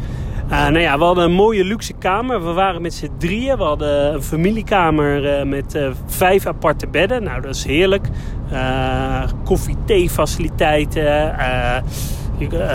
Uh, 0.51 0.67
nou 0.67 0.79
ja, 0.79 0.97
we 0.97 1.03
hadden 1.03 1.23
een 1.23 1.31
mooie 1.31 1.63
luxe 1.63 1.93
kamer. 1.93 2.45
We 2.45 2.51
waren 2.51 2.81
met 2.81 2.93
z'n 2.93 3.11
drieën. 3.17 3.57
We 3.57 3.63
hadden 3.63 4.13
een 4.13 4.23
familiekamer 4.23 5.39
uh, 5.39 5.43
met 5.43 5.75
uh, 5.75 5.89
vijf 6.05 6.45
aparte 6.45 6.87
bedden. 6.87 7.23
Nou, 7.23 7.41
dat 7.41 7.55
is 7.55 7.65
heerlijk. 7.65 8.07
Koffie-thee 9.43 10.09
faciliteiten. 10.09 11.35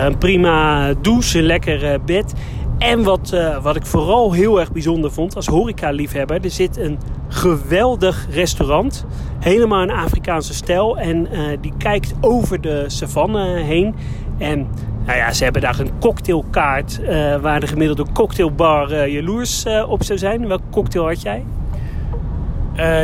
een 0.05 0.17
prima 0.17 0.93
douche, 1.01 1.37
een 1.37 1.45
lekker 1.45 2.01
bed. 2.05 2.33
En 2.77 3.03
wat, 3.03 3.35
wat 3.61 3.75
ik 3.75 3.85
vooral 3.85 4.31
heel 4.31 4.59
erg 4.59 4.71
bijzonder 4.71 5.11
vond 5.11 5.35
als 5.35 5.47
horeca-liefhebber... 5.47 6.43
er 6.43 6.51
zit 6.51 6.77
een 6.77 6.99
geweldig 7.27 8.27
restaurant, 8.31 9.05
helemaal 9.39 9.81
in 9.81 9.91
Afrikaanse 9.91 10.53
stijl... 10.53 10.97
en 10.97 11.27
die 11.61 11.73
kijkt 11.77 12.13
over 12.21 12.61
de 12.61 12.83
savanne 12.87 13.45
heen. 13.59 13.95
En 14.43 14.67
nou 15.05 15.17
ja, 15.17 15.33
ze 15.33 15.43
hebben 15.43 15.61
daar 15.61 15.79
een 15.79 15.99
cocktailkaart... 15.99 16.99
Uh, 17.01 17.35
waar 17.35 17.59
de 17.59 17.67
gemiddelde 17.67 18.05
cocktailbar 18.13 19.09
jaloers 19.09 19.65
op 19.87 20.03
zou 20.03 20.19
zijn. 20.19 20.47
Welke 20.47 20.63
cocktail 20.71 21.05
had 21.05 21.21
jij? 21.21 21.45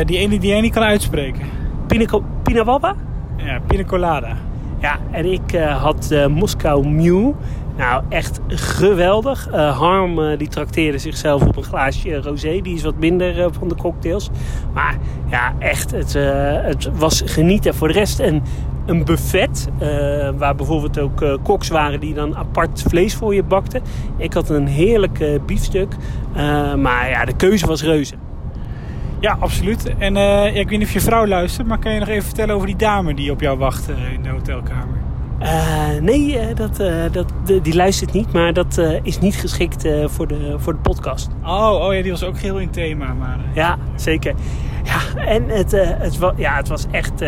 die 0.04 0.18
ene 0.18 0.38
die 0.38 0.50
jij 0.50 0.60
niet 0.60 0.72
kan 0.72 0.82
uitspreken. 0.82 1.42
Pina, 1.86 2.20
Pina 2.42 2.64
Wabba? 2.64 2.94
Ja, 3.36 3.60
Pina 3.66 3.84
Colada. 3.84 4.36
Ja, 4.80 4.98
en 5.10 5.32
ik 5.32 5.54
had 5.56 6.14
Moskou 6.28 6.88
Mew... 6.88 7.32
Nou, 7.76 8.02
echt 8.08 8.40
geweldig. 8.48 9.48
Uh, 9.48 9.78
Harm 9.78 10.36
die 10.36 10.48
trakteerde 10.48 10.98
zichzelf 10.98 11.42
op 11.42 11.56
een 11.56 11.64
glaasje 11.64 12.22
rosé. 12.22 12.60
Die 12.60 12.74
is 12.74 12.82
wat 12.82 12.98
minder 12.98 13.52
van 13.52 13.68
de 13.68 13.74
cocktails. 13.74 14.30
Maar 14.72 14.96
ja, 15.30 15.54
echt, 15.58 15.90
het, 15.90 16.12
het 16.64 16.90
was 16.98 17.22
genieten. 17.24 17.74
Voor 17.74 17.88
de 17.88 17.94
rest 17.94 18.18
een, 18.18 18.42
een 18.86 19.04
buffet. 19.04 19.68
waar 20.36 20.54
bijvoorbeeld 20.54 20.98
ook 20.98 21.38
koks 21.42 21.68
waren 21.68 22.00
die 22.00 22.14
dan 22.14 22.36
apart 22.36 22.82
vlees 22.88 23.14
voor 23.14 23.34
je 23.34 23.42
bakten. 23.42 23.82
Ik 24.16 24.32
had 24.32 24.48
een 24.48 24.66
heerlijk 24.66 25.40
biefstuk. 25.46 25.96
maar 26.76 27.08
ja, 27.08 27.24
de 27.24 27.36
keuze 27.36 27.66
was 27.66 27.82
reuze. 27.82 28.14
Ja, 29.20 29.36
absoluut. 29.40 29.94
En 29.98 30.14
ja, 30.14 30.46
ik 30.46 30.68
weet 30.68 30.78
niet 30.78 30.86
of 30.86 30.92
je 30.92 31.00
vrouw 31.00 31.26
luistert, 31.26 31.66
maar 31.66 31.78
kan 31.78 31.92
je 31.92 31.98
nog 31.98 32.08
even 32.08 32.24
vertellen 32.24 32.54
over 32.54 32.66
die 32.66 32.76
dame 32.76 33.14
die 33.14 33.30
op 33.30 33.40
jou 33.40 33.58
wacht 33.58 33.88
in 33.88 34.22
de 34.22 34.28
hotelkamer? 34.28 34.98
Uh, 35.42 36.00
nee, 36.00 36.54
dat, 36.54 36.76
dat, 37.12 37.32
die 37.62 37.74
luistert 37.74 38.12
niet, 38.12 38.32
maar 38.32 38.52
dat 38.52 38.80
is 39.02 39.18
niet 39.18 39.34
geschikt 39.34 39.88
voor, 40.04 40.28
de, 40.28 40.54
voor 40.58 40.72
de 40.72 40.78
podcast. 40.78 41.28
Oh, 41.42 41.84
oh 41.86 41.94
ja, 41.94 42.02
die 42.02 42.10
was 42.10 42.24
ook 42.24 42.38
heel 42.38 42.58
in 42.58 42.70
thema. 42.70 43.14
Maar, 43.14 43.38
ja, 43.54 43.78
zeker. 43.94 44.34
Ja, 44.84 45.22
en 45.24 45.48
het, 45.48 45.70
het, 45.72 46.18
ja, 46.36 46.56
het 46.56 46.68
was 46.68 46.86
echt 46.90 47.22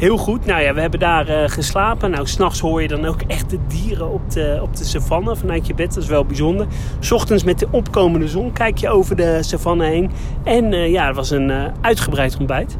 heel 0.00 0.16
goed. 0.16 0.46
Nou 0.46 0.62
ja, 0.62 0.74
we 0.74 0.80
hebben 0.80 1.00
daar 1.00 1.50
geslapen. 1.50 2.10
Nou, 2.10 2.26
s'nachts 2.26 2.60
hoor 2.60 2.82
je 2.82 2.88
dan 2.88 3.04
ook 3.04 3.22
echt 3.26 3.50
de 3.50 3.58
dieren 3.66 4.12
op 4.12 4.30
de, 4.30 4.58
op 4.62 4.76
de 4.76 4.84
savanne 4.84 5.36
vanuit 5.36 5.66
je 5.66 5.74
bed. 5.74 5.94
Dat 5.94 6.02
is 6.02 6.08
wel 6.08 6.24
bijzonder. 6.24 6.66
S 6.98 7.10
ochtends 7.10 7.44
met 7.44 7.58
de 7.58 7.68
opkomende 7.70 8.28
zon 8.28 8.52
kijk 8.52 8.78
je 8.78 8.88
over 8.88 9.16
de 9.16 9.38
savanne 9.40 9.84
heen. 9.84 10.10
En 10.44 10.72
ja, 10.90 11.06
het 11.06 11.16
was 11.16 11.30
een 11.30 11.52
uitgebreid 11.80 12.36
ontbijt. 12.38 12.78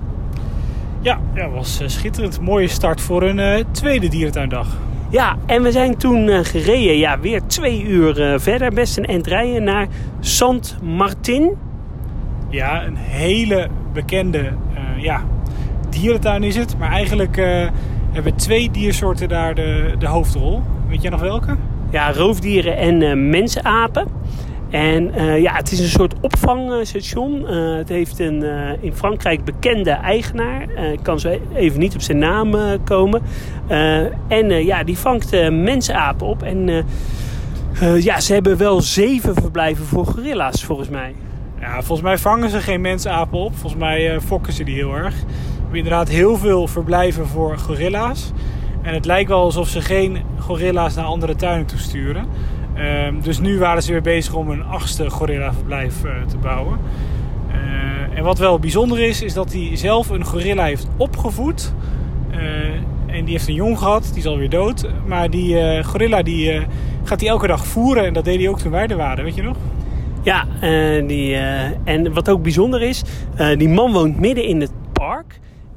Ja, 1.00 1.20
dat 1.34 1.50
was 1.52 1.80
schitterend. 1.86 2.40
Mooie 2.40 2.68
start 2.68 3.00
voor 3.00 3.22
een 3.22 3.64
tweede 3.70 4.08
dierentuindag. 4.08 4.76
Ja, 5.10 5.36
en 5.46 5.62
we 5.62 5.72
zijn 5.72 5.96
toen 5.96 6.44
gereden, 6.44 6.96
ja, 6.96 7.20
weer 7.20 7.40
twee 7.46 7.82
uur 7.82 8.40
verder, 8.40 8.72
best 8.72 8.96
een 8.96 9.06
eind 9.06 9.26
rijden, 9.26 9.64
naar 9.64 9.86
Sant 10.20 10.78
Martin. 10.82 11.56
Ja, 12.48 12.84
een 12.84 12.96
hele 12.96 13.68
bekende 13.92 14.52
ja, 14.96 15.22
dierentuin 15.90 16.42
is 16.42 16.56
het. 16.56 16.78
Maar 16.78 16.90
eigenlijk 16.90 17.36
hebben 18.12 18.34
twee 18.36 18.70
diersoorten 18.70 19.28
daar 19.28 19.54
de, 19.54 19.94
de 19.98 20.06
hoofdrol. 20.06 20.62
Weet 20.88 21.02
jij 21.02 21.10
nog 21.10 21.20
welke? 21.20 21.56
Ja, 21.90 22.12
roofdieren 22.12 22.76
en 22.76 23.28
mensapen. 23.30 24.06
En 24.70 25.20
uh, 25.20 25.42
ja, 25.42 25.54
het 25.54 25.72
is 25.72 25.78
een 25.78 25.88
soort 25.88 26.14
opvangstation. 26.20 27.40
Uh, 27.40 27.76
het 27.76 27.88
heeft 27.88 28.18
een 28.18 28.42
uh, 28.42 28.70
in 28.80 28.94
Frankrijk 28.94 29.44
bekende 29.44 29.90
eigenaar. 29.90 30.70
ik 30.92 31.02
kan 31.02 31.20
zo 31.20 31.38
even 31.54 31.80
niet 31.80 31.94
op 31.94 32.00
zijn 32.00 32.18
naam 32.18 32.54
komen. 32.84 33.22
en 34.28 34.64
ja, 34.64 34.84
die 34.84 34.98
vangt 34.98 35.50
mensapen 35.50 36.26
op. 36.26 36.42
En 36.42 36.84
ja, 37.98 38.20
ze 38.20 38.32
hebben 38.32 38.56
wel 38.56 38.80
zeven 38.80 39.34
verblijven 39.34 39.84
voor 39.84 40.06
gorilla's, 40.06 40.64
volgens 40.64 40.88
mij. 40.88 41.14
Ja, 41.60 41.72
volgens 41.72 42.00
mij 42.00 42.18
vangen 42.18 42.50
ze 42.50 42.60
geen 42.60 42.80
mensapen 42.80 43.38
op. 43.38 43.56
Volgens 43.56 43.80
mij 43.80 44.20
fokken 44.20 44.52
ze 44.52 44.64
die 44.64 44.74
heel 44.74 44.94
erg. 44.94 45.14
Hebben 45.70 45.90
inderdaad 45.90 46.14
heel 46.14 46.36
veel 46.36 46.66
verblijven 46.66 47.26
voor 47.26 47.58
gorilla's. 47.58 48.32
En 48.82 48.94
het 48.94 49.04
lijkt 49.04 49.28
wel 49.28 49.40
alsof 49.40 49.68
ze 49.68 49.80
geen 49.80 50.18
gorilla's 50.38 50.94
naar 50.94 51.04
andere 51.04 51.36
tuinen 51.36 51.66
toesturen. 51.66 52.26
Um, 53.06 53.20
dus 53.20 53.38
nu 53.38 53.58
waren 53.58 53.82
ze 53.82 53.92
weer 53.92 54.02
bezig 54.02 54.34
om 54.34 54.50
een 54.50 54.64
achtste 54.64 55.10
gorillaverblijf 55.10 56.04
uh, 56.04 56.10
te 56.28 56.36
bouwen. 56.36 56.78
Uh, 57.48 58.18
en 58.18 58.24
wat 58.24 58.38
wel 58.38 58.58
bijzonder 58.58 59.00
is, 59.00 59.22
is 59.22 59.34
dat 59.34 59.52
hij 59.52 59.70
zelf 59.76 60.08
een 60.08 60.24
gorilla 60.24 60.64
heeft 60.64 60.88
opgevoed. 60.96 61.72
Uh, 62.30 62.38
en 63.06 63.24
die 63.24 63.34
heeft 63.34 63.48
een 63.48 63.54
jong 63.54 63.78
gehad, 63.78 64.08
die 64.08 64.18
is 64.18 64.26
alweer 64.26 64.50
dood. 64.50 64.88
Maar 65.06 65.30
die 65.30 65.84
gorilla 65.84 66.22
die, 66.22 66.60
gaat 67.04 67.20
hij 67.20 67.28
elke 67.28 67.46
dag 67.46 67.66
voeren. 67.66 68.04
En 68.04 68.12
dat 68.12 68.24
deed 68.24 68.38
hij 68.38 68.48
ook 68.48 68.58
toen 68.58 68.72
wij 68.72 68.86
er 68.86 68.96
waren, 68.96 69.24
weet 69.24 69.34
je 69.34 69.42
nog? 69.42 69.56
Ja, 70.22 70.46
die, 71.06 71.36
en 71.84 72.12
wat 72.12 72.28
ook 72.28 72.42
bijzonder 72.42 72.82
is, 72.82 73.02
die 73.56 73.68
man 73.68 73.92
woont 73.92 74.20
midden 74.20 74.44
in 74.44 74.58
park. 74.58 74.79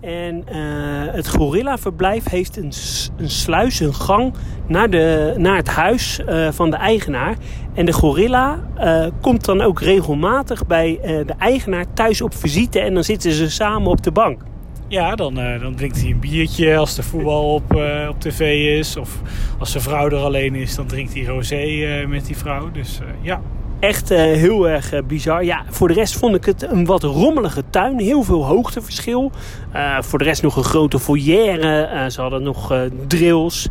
En 0.03 0.43
uh, 0.51 1.13
het 1.13 1.29
gorillaverblijf 1.29 2.29
heeft 2.29 2.57
een, 2.57 2.71
een 3.17 3.29
sluis, 3.29 3.79
een 3.79 3.93
gang 3.93 4.33
naar, 4.67 4.89
de, 4.89 5.33
naar 5.37 5.55
het 5.55 5.67
huis 5.67 6.19
uh, 6.19 6.51
van 6.51 6.69
de 6.69 6.75
eigenaar. 6.75 7.35
En 7.73 7.85
de 7.85 7.93
gorilla 7.93 8.59
uh, 8.79 9.05
komt 9.21 9.45
dan 9.45 9.61
ook 9.61 9.81
regelmatig 9.81 10.67
bij 10.67 10.99
de 11.01 11.33
eigenaar 11.37 11.85
thuis 11.93 12.21
op 12.21 12.35
visite 12.35 12.79
en 12.79 12.93
dan 12.93 13.03
zitten 13.03 13.31
ze 13.31 13.49
samen 13.49 13.91
op 13.91 14.03
de 14.03 14.11
bank. 14.11 14.41
Ja, 14.87 15.15
dan, 15.15 15.33
dan 15.33 15.75
drinkt 15.75 16.01
hij 16.01 16.09
een 16.09 16.19
biertje 16.19 16.77
als 16.77 16.95
de 16.95 17.03
voetbal 17.03 17.53
op, 17.53 17.75
op 18.09 18.19
tv 18.19 18.77
is. 18.79 18.97
Of 18.97 19.21
als 19.59 19.71
zijn 19.71 19.83
vrouw 19.83 20.09
er 20.09 20.15
alleen 20.15 20.55
is, 20.55 20.75
dan 20.75 20.85
drinkt 20.85 21.13
hij 21.13 21.23
rosé 21.23 22.05
met 22.07 22.25
die 22.25 22.37
vrouw. 22.37 22.71
Dus 22.71 22.99
ja, 23.21 23.41
Echt 23.83 24.11
uh, 24.11 24.17
heel 24.17 24.69
erg 24.69 24.93
uh, 24.93 24.99
bizar. 25.07 25.43
Ja, 25.43 25.63
voor 25.69 25.87
de 25.87 25.93
rest 25.93 26.17
vond 26.17 26.35
ik 26.35 26.45
het 26.45 26.71
een 26.71 26.85
wat 26.85 27.03
rommelige 27.03 27.63
tuin. 27.69 27.99
Heel 27.99 28.23
veel 28.23 28.45
hoogteverschil. 28.45 29.31
Uh, 29.75 30.01
voor 30.01 30.19
de 30.19 30.25
rest 30.25 30.41
nog 30.41 30.55
een 30.55 30.63
grote 30.63 30.99
foyer. 30.99 32.11
ze 32.11 32.21
hadden 32.21 32.43
nog 32.43 32.87
drills. 33.07 33.67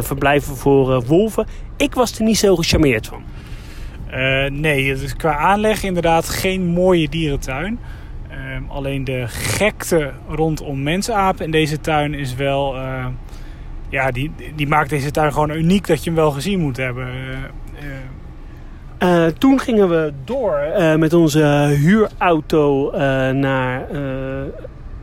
verblijven 0.00 0.56
voor 0.56 1.04
wolven. 1.04 1.46
Ik 1.76 1.94
was 1.94 2.18
er 2.18 2.24
niet 2.24 2.38
zo 2.38 2.56
gecharmeerd 2.56 3.06
van. 3.06 3.22
nee, 4.60 4.90
het 4.90 5.02
is 5.02 5.16
qua 5.16 5.36
aanleg 5.36 5.82
inderdaad 5.82 6.28
geen 6.28 6.64
mooie 6.66 7.08
dierentuin. 7.08 7.78
Ehm, 8.28 8.62
alleen 8.68 9.04
de 9.04 9.24
gekte 9.26 10.12
rondom 10.28 10.82
mensapen 10.82 11.44
in 11.44 11.50
deze 11.50 11.80
tuin 11.80 12.14
is 12.14 12.34
wel... 12.34 12.76
ja, 13.88 14.10
die, 14.10 14.32
die 14.54 14.68
maakt 14.68 14.90
deze 14.90 15.10
tuin 15.10 15.32
gewoon 15.32 15.50
uniek 15.50 15.86
dat 15.86 16.04
je 16.04 16.10
hem 16.10 16.18
wel 16.18 16.30
gezien 16.30 16.60
moet 16.60 16.76
hebben. 16.76 17.06
Toen 19.38 19.60
gingen 19.60 19.88
we 19.88 20.12
door 20.24 20.66
uh, 20.78 20.94
met 20.94 21.12
onze 21.12 21.42
huurauto 21.80 22.92
uh, 22.92 22.98
naar 23.30 23.86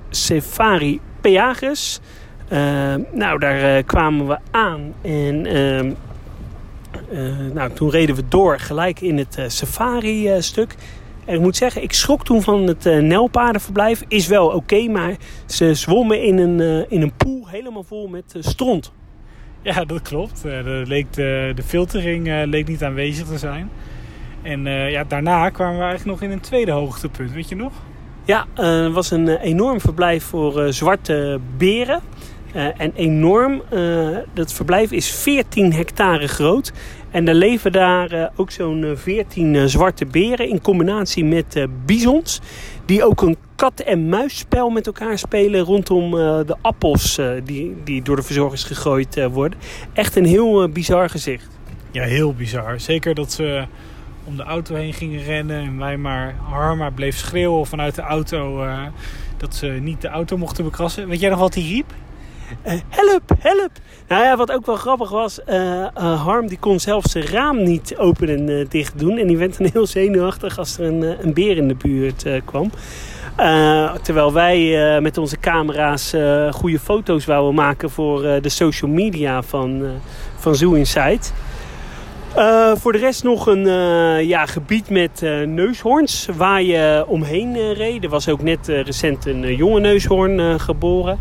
Safari 0.09 0.99
Peages. 1.21 1.99
nou, 3.11 3.39
daar 3.39 3.83
kwamen 3.83 4.27
we 4.27 4.37
aan 4.51 4.93
en 5.01 5.45
ehm, 5.45 5.91
nou, 7.53 7.73
toen 7.73 7.89
reden 7.89 8.15
we 8.15 8.23
door 8.27 8.59
gelijk 8.59 9.01
in 9.01 9.17
het 9.17 9.39
safari-stuk. 9.47 10.75
En 11.25 11.35
ik 11.35 11.41
moet 11.41 11.55
zeggen, 11.55 11.83
ik 11.83 11.93
schrok 11.93 12.23
toen 12.25 12.41
van 12.41 12.67
het 12.67 12.83
nelpaardenverblijf. 12.83 14.03
Is 14.07 14.27
wel 14.27 14.47
oké, 14.47 14.87
maar 14.87 15.15
ze 15.45 15.73
zwommen 15.73 16.23
in 16.23 16.37
een, 16.37 16.85
in 16.89 17.01
een 17.01 17.13
pool 17.17 17.47
helemaal 17.47 17.83
vol 17.83 18.07
met 18.07 18.35
stront. 18.39 18.91
Ja, 19.61 19.85
dat 19.85 20.01
klopt. 20.01 20.41
de, 20.41 20.83
leek 20.85 21.13
de, 21.13 21.51
de 21.55 21.63
filtering 21.63 22.45
leek 22.45 22.67
niet 22.67 22.83
aanwezig 22.83 23.27
te 23.27 23.37
zijn. 23.37 23.69
En 24.41 24.65
ja, 24.65 25.03
daarna 25.03 25.49
kwamen 25.49 25.77
we 25.77 25.83
eigenlijk 25.83 26.19
nog 26.19 26.29
in 26.29 26.35
een 26.35 26.41
tweede 26.41 26.71
hoogtepunt, 26.71 27.31
weet 27.31 27.49
je 27.49 27.55
nog? 27.55 27.71
Ja, 28.25 28.45
er 28.55 28.91
was 28.91 29.11
een 29.11 29.27
enorm 29.27 29.81
verblijf 29.81 30.23
voor 30.23 30.73
zwarte 30.73 31.39
beren. 31.57 32.01
en 32.53 32.91
enorm, 32.95 33.61
dat 34.33 34.53
verblijf 34.53 34.91
is 34.91 35.11
14 35.11 35.73
hectare 35.73 36.27
groot. 36.27 36.71
En 37.11 37.27
er 37.27 37.33
leven 37.33 37.71
daar 37.71 38.31
ook 38.35 38.51
zo'n 38.51 38.93
14 38.95 39.69
zwarte 39.69 40.05
beren 40.05 40.49
in 40.49 40.61
combinatie 40.61 41.25
met 41.25 41.65
bisons. 41.85 42.41
Die 42.89 43.03
ook 43.03 43.21
een 43.21 43.37
kat- 43.55 43.79
en 43.79 44.09
muisspel 44.09 44.69
met 44.69 44.87
elkaar 44.87 45.17
spelen 45.17 45.61
rondom 45.61 46.11
de 46.45 46.55
appels 46.61 47.19
die, 47.43 47.75
die 47.83 48.01
door 48.01 48.15
de 48.15 48.21
verzorgers 48.21 48.63
gegooid 48.63 49.27
worden. 49.31 49.59
Echt 49.93 50.15
een 50.15 50.25
heel 50.25 50.69
bizar 50.69 51.09
gezicht. 51.09 51.47
Ja, 51.91 52.03
heel 52.03 52.33
bizar. 52.33 52.79
Zeker 52.79 53.15
dat 53.15 53.31
ze 53.31 53.65
om 54.23 54.37
de 54.37 54.43
auto 54.43 54.75
heen 54.75 54.93
gingen 54.93 55.23
rennen. 55.23 55.61
En 55.61 55.77
wij 55.77 55.97
maar, 55.97 56.35
Harma 56.41 56.89
bleef 56.89 57.17
schreeuwen 57.17 57.65
vanuit 57.65 57.95
de 57.95 58.01
auto 58.01 58.67
dat 59.37 59.55
ze 59.55 59.67
niet 59.67 60.01
de 60.01 60.07
auto 60.07 60.37
mochten 60.37 60.63
bekrassen. 60.63 61.07
Weet 61.07 61.19
jij 61.19 61.29
nog 61.29 61.39
wat 61.39 61.53
hij 61.53 61.63
riep? 61.63 61.93
Eh, 62.61 62.73
help, 62.89 63.31
help! 63.39 63.71
Nou 64.07 64.23
ja, 64.23 64.37
wat 64.37 64.51
ook 64.51 64.65
wel 64.65 64.75
grappig 64.75 65.09
was, 65.09 65.39
uh, 65.49 65.55
uh, 65.55 66.23
Harm 66.23 66.47
die 66.47 66.59
kon 66.59 66.79
zelfs 66.79 67.11
zijn 67.11 67.25
raam 67.25 67.63
niet 67.63 67.97
open 67.97 68.29
en 68.29 68.65
dicht 68.69 68.99
doen. 68.99 69.17
En 69.17 69.27
die 69.27 69.37
werd 69.37 69.57
dan 69.57 69.69
heel 69.73 69.87
zenuwachtig 69.87 70.57
als 70.57 70.77
er 70.77 70.85
een, 70.85 71.01
een 71.25 71.33
beer 71.33 71.57
in 71.57 71.67
de 71.67 71.75
buurt 71.75 72.25
kwam. 72.45 72.71
terwijl 74.01 74.33
wij 74.33 75.01
met 75.01 75.17
onze 75.17 75.39
camera's 75.39 76.13
goede 76.51 76.79
foto's 76.79 77.25
wouden 77.25 77.55
maken 77.55 77.89
voor 77.89 78.21
de 78.21 78.49
social 78.49 78.91
media 78.91 79.43
van, 79.43 79.83
van 80.35 80.55
Zoo 80.55 80.73
Insight. 80.73 81.33
Voor 82.75 82.91
de 82.91 82.97
rest 82.97 83.23
nog 83.23 83.47
een 83.47 83.65
ja, 84.25 84.45
gebied 84.45 84.89
met 84.89 85.21
neushoorns 85.45 86.27
waar 86.37 86.61
je 86.61 87.05
omheen 87.07 87.73
reed. 87.73 88.03
Er 88.03 88.09
was 88.09 88.29
ook 88.29 88.41
net 88.41 88.67
recent 88.67 89.25
een 89.25 89.55
jonge 89.55 89.79
neushoorn 89.79 90.59
geboren. 90.59 91.19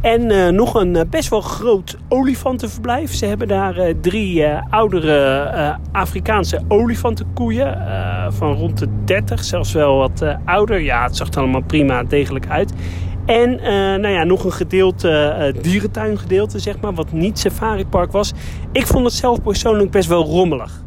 En 0.00 0.54
nog 0.54 0.74
een 0.74 1.06
best 1.10 1.28
wel 1.28 1.40
groot 1.40 1.96
olifantenverblijf. 2.08 3.14
Ze 3.14 3.26
hebben 3.26 3.48
daar 3.48 3.92
drie 4.00 4.46
oudere 4.70 5.78
Afrikaanse 5.92 6.60
olifantenkoeien. 6.68 7.78
van 8.32 8.52
rond 8.52 8.78
de 8.78 8.86
30, 9.04 9.44
zelfs 9.44 9.72
wel 9.72 9.96
wat 9.96 10.24
ouder. 10.44 10.80
Ja, 10.80 11.02
het 11.02 11.16
zag 11.16 11.28
er 11.28 11.38
allemaal 11.38 11.62
prima 11.62 12.02
degelijk 12.02 12.48
uit. 12.48 12.72
En 13.30 13.52
uh, 13.52 13.66
nou 13.72 14.08
ja, 14.08 14.24
nog 14.24 14.44
een 14.44 14.52
gedeelte, 14.52 15.36
uh, 15.54 15.62
dierentuingedeelte, 15.62 16.58
zeg 16.58 16.80
maar, 16.80 16.94
wat 16.94 17.12
niet 17.12 17.38
safaripark 17.38 18.12
was. 18.12 18.32
Ik 18.72 18.86
vond 18.86 19.04
het 19.04 19.14
zelf 19.14 19.42
persoonlijk 19.42 19.90
best 19.90 20.08
wel 20.08 20.24
rommelig. 20.24 20.82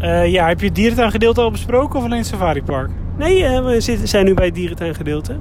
Uh, 0.00 0.26
ja, 0.26 0.46
heb 0.46 0.60
je 0.60 0.66
het 0.66 0.74
dierentuingedeelte 0.74 1.40
al 1.40 1.50
besproken 1.50 1.98
of 1.98 2.04
alleen 2.04 2.18
het 2.18 2.26
safaripark? 2.26 2.90
Nee, 3.18 3.60
we 3.60 3.80
zitten, 3.80 4.08
zijn 4.08 4.24
nu 4.24 4.34
bij 4.34 4.44
het 4.44 4.54
dierentuingedeelte. 4.54 5.36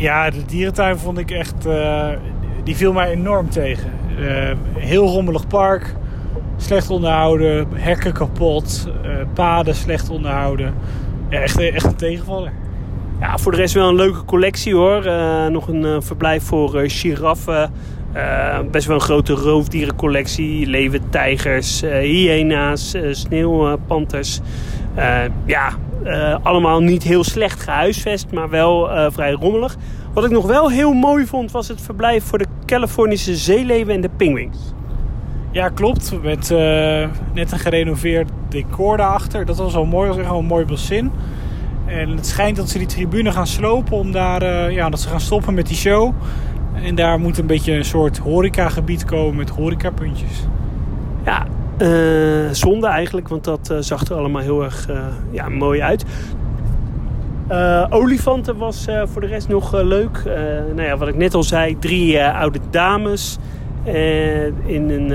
Ja, 0.00 0.30
de 0.30 0.44
dierentuin 0.46 0.98
vond 0.98 1.18
ik 1.18 1.30
echt... 1.30 1.68
die 2.64 2.76
viel 2.76 2.92
mij 2.92 3.10
enorm 3.10 3.50
tegen. 3.50 3.90
heel 4.78 5.06
rommelig 5.06 5.46
park, 5.46 5.94
slecht 6.56 6.90
onderhouden, 6.90 7.68
hekken 7.74 8.12
kapot, 8.12 8.88
paden 9.34 9.74
slecht 9.74 10.10
onderhouden. 10.10 10.74
Echt, 11.28 11.58
echt 11.58 11.84
een 11.84 11.96
tegenvaller. 11.96 12.52
Ja, 13.20 13.38
voor 13.38 13.52
de 13.52 13.58
rest 13.58 13.74
wel 13.74 13.88
een 13.88 13.94
leuke 13.94 14.24
collectie 14.24 14.74
hoor. 14.74 15.10
Nog 15.50 15.68
een 15.68 16.02
verblijf 16.02 16.42
voor 16.42 16.80
giraffen. 16.84 17.72
best 18.70 18.86
wel 18.86 18.96
een 18.96 19.02
grote 19.02 19.32
roofdierencollectie. 19.32 20.66
Leven 20.66 21.00
tijgers, 21.10 21.80
hyena's, 21.80 22.96
sneeuwpanters. 23.10 24.40
Ja, 25.44 25.70
allemaal 26.42 26.80
niet 26.80 27.02
heel 27.02 27.24
slecht 27.24 27.60
gehuisvest, 27.60 28.32
maar 28.32 28.48
wel 28.48 28.88
vrij 29.10 29.32
rommelig. 29.32 29.76
Wat 30.12 30.24
ik 30.24 30.30
nog 30.30 30.46
wel 30.46 30.70
heel 30.70 30.92
mooi 30.92 31.26
vond, 31.26 31.50
was 31.50 31.68
het 31.68 31.80
verblijf 31.80 32.24
voor 32.24 32.38
de 32.38 32.46
Californische 32.66 33.36
zeeleven 33.36 33.94
en 33.94 34.00
de 34.00 34.10
pinguïns. 34.16 34.58
Ja, 35.50 35.68
klopt. 35.68 36.22
Met 36.22 36.50
net 37.32 37.52
een 37.52 37.58
gerenoveerd 37.58 38.30
decor 38.48 38.96
daarachter. 38.96 39.44
Dat 39.44 39.56
was 39.56 39.74
wel 39.74 39.84
mooi. 39.84 40.06
Dat 40.06 40.14
was 40.16 40.24
echt 40.24 40.32
wel 40.32 40.38
een 40.40 40.46
mooi 40.46 40.64
bassin. 40.64 41.10
En 41.86 42.08
het 42.08 42.26
schijnt 42.26 42.56
dat 42.56 42.68
ze 42.68 42.78
die 42.78 42.86
tribune 42.86 43.32
gaan 43.32 43.46
slopen 43.46 43.96
om 43.96 44.12
daar, 44.12 44.42
uh, 44.42 44.70
ja, 44.70 44.88
dat 44.90 45.00
ze 45.00 45.08
gaan 45.08 45.20
stoppen 45.20 45.54
met 45.54 45.66
die 45.66 45.76
show. 45.76 46.12
En 46.82 46.94
daar 46.94 47.20
moet 47.20 47.38
een 47.38 47.46
beetje 47.46 47.72
een 47.72 47.84
soort 47.84 48.18
horecagebied 48.18 49.04
komen 49.04 49.36
met 49.36 49.48
horecapuntjes. 49.50 50.46
Ja, 51.24 51.46
uh, 51.46 51.50
zonde 52.50 52.86
eigenlijk, 52.86 53.28
want 53.28 53.44
dat 53.44 53.68
uh, 53.72 53.78
zag 53.80 54.04
er 54.04 54.16
allemaal 54.16 54.42
heel 54.42 54.64
erg 54.64 54.88
ja, 55.30 55.48
mooi 55.48 55.82
uit. 55.82 56.04
olifanten 57.90 58.56
was 58.56 58.86
voor 59.04 59.20
de 59.20 59.26
rest 59.26 59.48
nog 59.48 59.72
leuk. 59.72 60.22
nou 60.74 60.82
ja, 60.82 60.96
wat 60.96 61.08
ik 61.08 61.16
net 61.16 61.34
al 61.34 61.42
zei, 61.42 61.78
drie 61.78 62.24
oude 62.24 62.58
dames. 62.70 63.38
in 64.64 64.90
een 64.90 65.12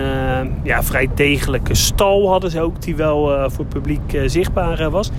ja, 0.64 0.84
vrij 0.84 1.10
degelijke 1.16 1.76
stal 1.76 2.30
hadden 2.30 2.52
ze 2.52 2.62
ook, 2.62 2.82
die 2.82 2.96
wel 2.96 3.50
voor 3.50 3.66
het 3.66 3.74
publiek 3.74 4.22
zichtbaar 4.26 4.90
was. 4.90 5.12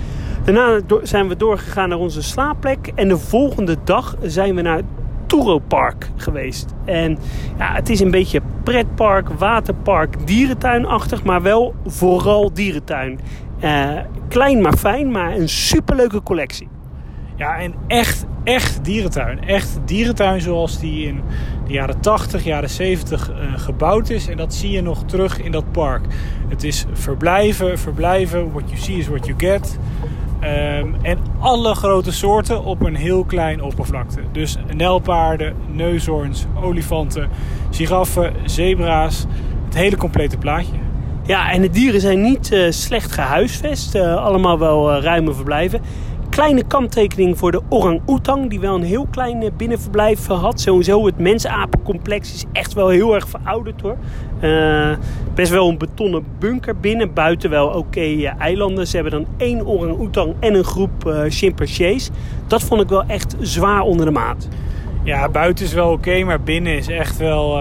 Daarna 0.43 0.79
zijn 1.03 1.27
we 1.27 1.35
doorgegaan 1.35 1.89
naar 1.89 1.97
onze 1.97 2.23
slaapplek. 2.23 2.91
En 2.95 3.07
de 3.07 3.17
volgende 3.17 3.75
dag 3.83 4.15
zijn 4.21 4.55
we 4.55 4.61
naar 4.61 4.81
Touro 5.27 5.59
Park 5.59 6.09
geweest. 6.15 6.73
En 6.85 7.17
ja, 7.57 7.73
het 7.73 7.89
is 7.89 7.99
een 7.99 8.11
beetje 8.11 8.41
pretpark, 8.63 9.29
waterpark, 9.29 10.27
dierentuinachtig, 10.27 11.23
maar 11.23 11.41
wel 11.41 11.75
vooral 11.85 12.53
dierentuin. 12.53 13.19
Uh, 13.63 13.89
klein 14.27 14.61
maar 14.61 14.77
fijn, 14.77 15.11
maar 15.11 15.35
een 15.35 15.49
superleuke 15.49 16.23
collectie. 16.23 16.67
Ja, 17.35 17.57
en 17.57 17.73
echt, 17.87 18.25
echt 18.43 18.85
dierentuin. 18.85 19.43
Echt 19.43 19.79
dierentuin 19.85 20.41
zoals 20.41 20.79
die 20.79 21.07
in 21.07 21.21
de 21.65 21.73
jaren 21.73 22.01
80, 22.01 22.43
jaren 22.43 22.69
70 22.69 23.31
uh, 23.31 23.35
gebouwd 23.55 24.09
is. 24.09 24.27
En 24.27 24.37
dat 24.37 24.53
zie 24.53 24.71
je 24.71 24.81
nog 24.81 25.03
terug 25.05 25.41
in 25.41 25.51
dat 25.51 25.71
park. 25.71 26.05
Het 26.47 26.63
is 26.63 26.85
verblijven, 26.93 27.79
verblijven. 27.79 28.51
What 28.51 28.69
you 28.69 28.77
see 28.77 28.97
is 28.97 29.07
what 29.07 29.25
you 29.25 29.39
get. 29.39 29.79
Um, 30.43 30.95
en 31.01 31.17
alle 31.39 31.75
grote 31.75 32.11
soorten 32.11 32.63
op 32.63 32.81
een 32.81 32.95
heel 32.95 33.23
klein 33.23 33.61
oppervlakte. 33.61 34.19
Dus 34.31 34.57
nelpaarden, 34.75 35.55
neushoorns, 35.71 36.45
olifanten, 36.61 37.29
giraffen, 37.71 38.33
zebra's. 38.45 39.25
Het 39.65 39.75
hele 39.75 39.97
complete 39.97 40.37
plaatje. 40.37 40.73
Ja, 41.23 41.51
en 41.51 41.61
de 41.61 41.69
dieren 41.69 42.01
zijn 42.01 42.21
niet 42.21 42.51
uh, 42.51 42.71
slecht 42.71 43.11
gehuisvest. 43.11 43.95
Uh, 43.95 44.25
allemaal 44.25 44.59
wel 44.59 44.95
uh, 44.95 45.03
ruime 45.03 45.33
verblijven 45.33 45.81
kleine 46.37 46.63
kanttekening 46.67 47.37
voor 47.37 47.51
de 47.51 47.61
orang-oetang, 47.69 48.49
die 48.49 48.59
wel 48.59 48.75
een 48.75 48.83
heel 48.83 49.07
klein 49.11 49.41
eh, 49.41 49.49
binnenverblijf 49.57 50.29
eh, 50.29 50.41
had. 50.41 50.61
Sowieso 50.61 51.05
het 51.05 51.17
mensapencomplex 51.17 52.33
is 52.33 52.45
echt 52.51 52.73
wel 52.73 52.87
heel 52.87 53.15
erg 53.15 53.27
verouderd 53.27 53.81
hoor. 53.81 53.95
Uh, 54.41 54.97
best 55.33 55.51
wel 55.51 55.69
een 55.69 55.77
betonnen 55.77 56.25
bunker 56.39 56.77
binnen, 56.77 57.13
buiten 57.13 57.49
wel 57.49 57.67
oké 57.67 58.33
eilanden. 58.37 58.87
Ze 58.87 58.95
hebben 58.95 59.13
dan 59.13 59.27
één 59.37 59.65
orang-oetang 59.65 60.33
en 60.39 60.53
een 60.53 60.63
groep 60.63 61.05
uh, 61.07 61.21
chimpansees. 61.27 62.09
Dat 62.47 62.63
vond 62.63 62.81
ik 62.81 62.89
wel 62.89 63.03
echt 63.07 63.35
zwaar 63.39 63.81
onder 63.81 64.05
de 64.05 64.11
maat. 64.11 64.47
Ja, 65.03 65.29
buiten 65.29 65.65
is 65.65 65.73
wel 65.73 65.91
oké, 65.91 66.23
maar 66.23 66.41
binnen 66.41 66.77
is 66.77 66.87
echt 66.87 67.17
wel, 67.17 67.55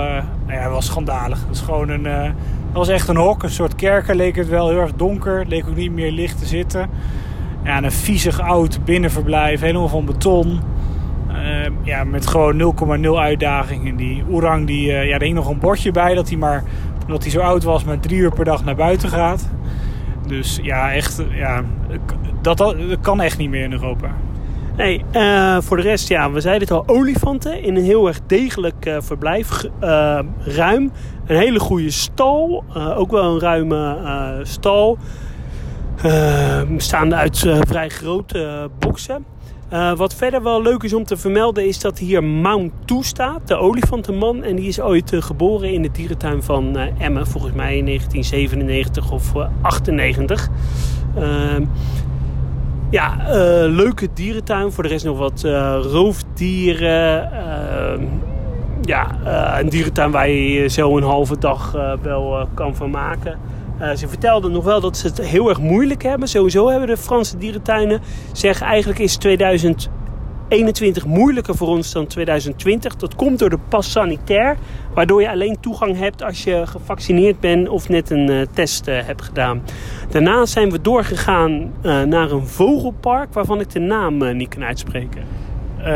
nou 0.47 0.61
ja, 0.61 0.71
wel 0.71 0.83
schandalig. 0.83 1.41
Het 1.47 1.57
is 1.57 1.61
gewoon 1.61 1.89
een, 1.89 2.03
dat 2.03 2.33
was 2.73 2.89
echt 2.89 3.09
een 3.09 3.17
hok, 3.17 3.43
een 3.43 3.51
soort 3.51 3.75
kerker 3.75 4.15
leek 4.15 4.37
het 4.37 4.49
wel, 4.49 4.69
heel 4.69 4.81
erg 4.81 4.93
donker. 4.93 5.45
leek 5.49 5.67
ook 5.69 5.77
niet 5.77 5.93
meer 5.93 6.11
licht 6.11 6.39
te 6.39 6.47
zitten 6.47 6.91
ja, 7.67 7.83
een 7.83 7.93
viezig 7.93 8.41
oud 8.41 8.85
binnenverblijf, 8.85 9.61
helemaal 9.61 9.89
van 9.89 10.05
beton. 10.05 10.61
Uh, 11.29 11.67
ja, 11.83 12.05
met 12.05 12.27
gewoon 12.27 12.75
0,0 13.05 13.11
uitdaging. 13.19 13.89
En 13.89 13.97
die 13.97 14.25
orang, 14.31 14.67
die, 14.67 14.89
uh, 14.89 15.09
ja, 15.09 15.15
er 15.15 15.23
hing 15.23 15.35
nog 15.35 15.49
een 15.49 15.59
bordje 15.59 15.91
bij 15.91 16.15
dat 16.15 16.29
hij 16.29 16.39
maar, 16.39 16.65
omdat 17.07 17.23
hij 17.23 17.31
zo 17.31 17.41
oud 17.41 17.63
was, 17.63 17.85
maar 17.85 18.01
drie 18.01 18.19
uur 18.19 18.33
per 18.33 18.45
dag 18.45 18.65
naar 18.65 18.75
buiten 18.75 19.09
gaat. 19.09 19.49
Dus 20.27 20.59
ja, 20.63 20.93
echt, 20.93 21.23
ja, 21.31 21.63
dat, 22.41 22.59
dat, 22.59 22.77
kan 23.01 23.21
echt 23.21 23.39
niet 23.39 23.51
meer 23.51 23.65
in 23.65 23.73
Europa. 23.73 24.09
Nee, 24.77 25.05
uh, 25.13 25.61
voor 25.61 25.77
de 25.77 25.83
rest, 25.83 26.09
ja, 26.09 26.31
we 26.31 26.41
zeiden 26.41 26.69
het 26.69 26.77
al, 26.77 26.97
olifanten 26.97 27.63
in 27.63 27.77
een 27.77 27.85
heel 27.85 28.07
erg 28.07 28.21
degelijk 28.27 28.87
uh, 28.87 28.97
verblijf. 29.01 29.65
Ruim, 30.39 30.93
een 31.27 31.37
hele 31.37 31.59
goede 31.59 31.91
stal, 31.91 32.65
ook 32.97 33.11
wel 33.11 33.35
een 33.35 33.41
ruime 33.41 34.41
stal. 34.43 34.99
Bestaande 36.69 37.15
uit 37.15 37.45
uh, 37.45 37.59
vrij 37.67 37.89
grote 37.89 38.39
uh, 38.39 38.65
boksen. 38.79 39.25
wat 39.97 40.15
verder 40.15 40.43
wel 40.43 40.63
leuk 40.63 40.83
is 40.83 40.95
om 40.95 41.05
te 41.05 41.17
vermelden 41.17 41.67
is 41.67 41.81
dat 41.81 41.99
hier 41.99 42.25
Mount 42.25 42.73
Toe 42.85 43.05
staat, 43.05 43.49
de 43.49 43.57
olifantenman. 43.57 44.43
En 44.43 44.57
die 44.57 44.69
is 44.69 44.81
ooit 44.81 45.13
geboren 45.15 45.73
in 45.73 45.83
de 45.83 45.91
dierentuin 45.93 46.43
van 46.43 46.77
Emmen, 46.99 47.27
volgens 47.27 47.55
mij 47.55 47.77
in 47.77 47.85
1997 47.85 49.11
of 49.11 49.33
98. 49.61 50.49
Ehm, 51.17 51.65
ja, 52.91 53.17
leuke 53.69 54.09
dierentuin. 54.15 54.73
Voor 54.73 54.83
de 54.83 54.89
rest 54.89 55.05
nog 55.05 55.19
wat 55.19 55.43
roofdieren. 55.83 57.33
Ehm, 57.33 58.03
ja, 58.83 59.19
een 59.61 59.69
dierentuin 59.69 60.11
waar 60.11 60.29
je 60.29 60.69
zo 60.69 60.97
een 60.97 61.03
halve 61.03 61.39
dag 61.39 61.73
wel 62.03 62.49
kan 62.55 62.75
van 62.75 62.91
maken. 62.91 63.39
Uh, 63.81 63.95
ze 63.95 64.09
vertelden 64.09 64.53
nog 64.53 64.65
wel 64.65 64.81
dat 64.81 64.97
ze 64.97 65.07
het 65.07 65.21
heel 65.21 65.49
erg 65.49 65.61
moeilijk 65.61 66.03
hebben. 66.03 66.29
Sowieso 66.29 66.69
hebben 66.69 66.89
de 66.89 66.97
Franse 66.97 67.39
dierentuinen 67.39 68.01
zeggen 68.33 68.67
eigenlijk 68.67 68.99
is 68.99 69.17
2021 69.17 71.07
moeilijker 71.07 71.57
voor 71.57 71.69
ons 71.69 71.93
dan 71.93 72.07
2020. 72.07 72.97
Dat 72.97 73.15
komt 73.15 73.39
door 73.39 73.51
de 73.51 73.59
pas 73.69 73.91
sanitair, 73.91 74.57
waardoor 74.95 75.21
je 75.21 75.31
alleen 75.31 75.61
toegang 75.61 75.99
hebt 75.99 76.23
als 76.23 76.45
je 76.45 76.67
gevaccineerd 76.67 77.41
bent 77.41 77.69
of 77.69 77.89
net 77.89 78.11
een 78.11 78.31
uh, 78.31 78.47
test 78.53 78.89
uh, 78.89 78.99
hebt 79.05 79.23
gedaan. 79.23 79.63
Daarna 80.11 80.47
zijn 80.47 80.71
we 80.71 80.81
doorgegaan 80.81 81.73
naar 81.83 82.31
een 82.31 82.47
vogelpark 82.47 83.35
waarvan 83.35 83.61
ik 83.61 83.71
de 83.71 83.81
naam 83.81 84.37
niet 84.37 84.49
kan 84.49 84.65
uitspreken. 84.65 85.23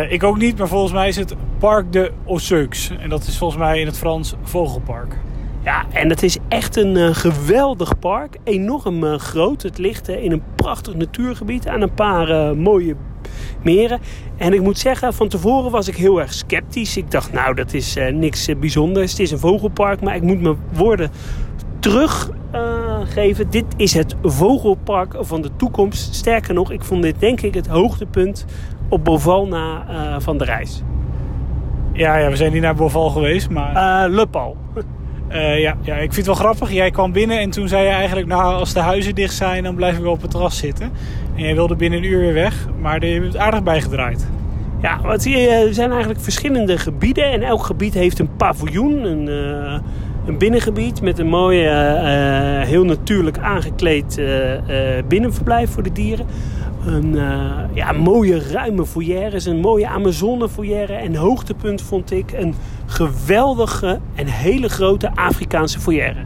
ik 0.08 0.22
ook 0.22 0.38
niet, 0.38 0.58
maar 0.58 0.68
volgens 0.68 0.92
mij 0.92 1.08
is 1.08 1.16
het 1.16 1.34
Parc 1.58 1.92
de 1.92 2.12
Osseux. 2.24 2.90
En 3.00 3.08
dat 3.08 3.26
is 3.26 3.38
volgens 3.38 3.60
mij 3.60 3.80
in 3.80 3.86
het 3.86 3.98
Frans 3.98 4.34
Vogelpark. 4.42 5.16
Ja, 5.64 5.84
en 5.92 6.08
het 6.08 6.22
is 6.22 6.38
echt 6.48 6.76
een 6.76 6.96
uh, 6.96 7.08
geweldig 7.14 7.98
park. 7.98 8.36
Enorm 8.44 9.04
uh, 9.04 9.14
groot. 9.14 9.62
Het 9.62 9.78
ligt 9.78 10.10
uh, 10.10 10.24
in 10.24 10.32
een 10.32 10.42
prachtig 10.54 10.94
natuurgebied 10.94 11.68
aan 11.68 11.80
een 11.80 11.94
paar 11.94 12.56
mooie 12.56 12.96
meren. 13.62 14.00
En 14.36 14.52
ik 14.52 14.60
moet 14.60 14.78
zeggen, 14.78 15.14
van 15.14 15.28
tevoren 15.28 15.70
was 15.70 15.88
ik 15.88 15.96
heel 15.96 16.20
erg 16.20 16.32
sceptisch. 16.32 16.96
Ik 16.96 17.10
dacht, 17.10 17.32
nou, 17.32 17.54
dat 17.54 17.72
is 17.72 17.96
niks 18.12 18.48
bijzonders. 18.60 19.10
Het 19.10 19.20
is 19.20 19.30
een 19.30 19.38
vogelpark, 19.38 20.00
maar 20.00 20.14
ik 20.14 20.22
moet 20.22 20.40
mijn 20.40 20.56
woorden 20.72 21.10
teruggeven. 21.78 23.50
dit 23.50 23.64
is 23.76 23.94
het 23.94 24.16
vogelpark 24.22 25.14
van 25.18 25.42
de 25.42 25.50
toekomst. 25.56 26.14
Sterker 26.14 26.54
nog, 26.54 26.70
ik 26.70 26.84
vond 26.84 27.02
dit 27.02 27.20
denk 27.20 27.40
ik 27.40 27.54
het 27.54 27.66
hoogtepunt 27.66 28.44
op 28.88 29.04
Bovalna 29.04 29.84
van 30.20 30.38
de 30.38 30.44
reis. 30.44 30.82
Ja, 31.92 32.16
ja, 32.16 32.30
we 32.30 32.36
zijn 32.36 32.52
niet 32.52 32.62
naar 32.62 32.74
Boval 32.74 33.10
geweest, 33.10 33.50
maar... 33.50 34.06
Uh, 34.08 34.14
Le 34.14 34.26
Pal. 34.26 34.56
Uh, 35.32 35.60
ja, 35.60 35.76
ja, 35.82 35.94
ik 35.94 36.12
vind 36.12 36.16
het 36.16 36.26
wel 36.26 36.34
grappig. 36.34 36.72
Jij 36.72 36.90
kwam 36.90 37.12
binnen 37.12 37.38
en 37.38 37.50
toen 37.50 37.68
zei 37.68 37.84
je 37.84 37.90
eigenlijk... 37.90 38.26
nou, 38.26 38.54
als 38.54 38.72
de 38.72 38.80
huizen 38.80 39.14
dicht 39.14 39.34
zijn, 39.34 39.62
dan 39.62 39.74
blijf 39.74 39.96
ik 39.96 40.02
wel 40.02 40.12
op 40.12 40.22
het 40.22 40.30
terras 40.30 40.58
zitten. 40.58 40.90
En 41.36 41.42
jij 41.42 41.54
wilde 41.54 41.76
binnen 41.76 41.98
een 41.98 42.04
uur 42.04 42.18
weer 42.18 42.32
weg, 42.32 42.66
maar 42.80 43.06
je 43.06 43.20
hebt 43.20 43.36
aardig 43.36 43.62
bijgedraaid. 43.62 44.26
Ja, 44.82 45.18
zie 45.18 45.38
je, 45.38 45.48
er 45.48 45.74
zijn 45.74 45.90
eigenlijk 45.90 46.20
verschillende 46.20 46.78
gebieden. 46.78 47.32
En 47.32 47.42
elk 47.42 47.64
gebied 47.64 47.94
heeft 47.94 48.18
een 48.18 48.36
paviljoen, 48.36 49.04
een, 49.04 49.28
uh, 49.28 49.78
een 50.26 50.38
binnengebied... 50.38 51.02
met 51.02 51.18
een 51.18 51.28
mooi, 51.28 51.58
heel 52.66 52.84
natuurlijk 52.84 53.38
aangekleed 53.38 54.22
binnenverblijf 55.08 55.70
voor 55.70 55.82
de 55.82 55.92
dieren 55.92 56.26
een 56.86 57.12
uh, 57.14 57.58
ja, 57.72 57.92
mooie 57.92 58.50
ruime 58.50 58.86
foyer, 58.86 59.46
een 59.46 59.60
mooie 59.60 59.88
Amazone 59.88 60.48
foyer. 60.48 60.90
En 60.90 61.14
hoogtepunt 61.14 61.82
vond 61.82 62.10
ik 62.10 62.32
een 62.32 62.54
geweldige 62.86 64.00
en 64.14 64.26
hele 64.26 64.68
grote 64.68 65.10
Afrikaanse 65.14 65.80
foyer. 65.80 66.16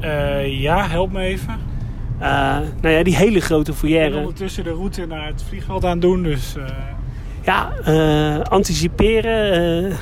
Uh, 0.00 0.60
ja, 0.60 0.88
help 0.88 1.12
me 1.12 1.20
even. 1.20 1.54
Uh, 2.20 2.58
nou 2.80 2.94
ja, 2.94 3.02
die 3.02 3.16
hele 3.16 3.40
grote 3.40 3.72
foyer. 3.72 4.04
Ik 4.04 4.10
ben 4.10 4.20
ondertussen 4.20 4.64
de 4.64 4.72
route 4.72 5.06
naar 5.06 5.26
het 5.26 5.44
vliegveld 5.48 5.84
aan 5.84 6.00
doen, 6.00 6.22
dus... 6.22 6.56
Ja, 7.42 7.72
anticiperen, 8.42 9.92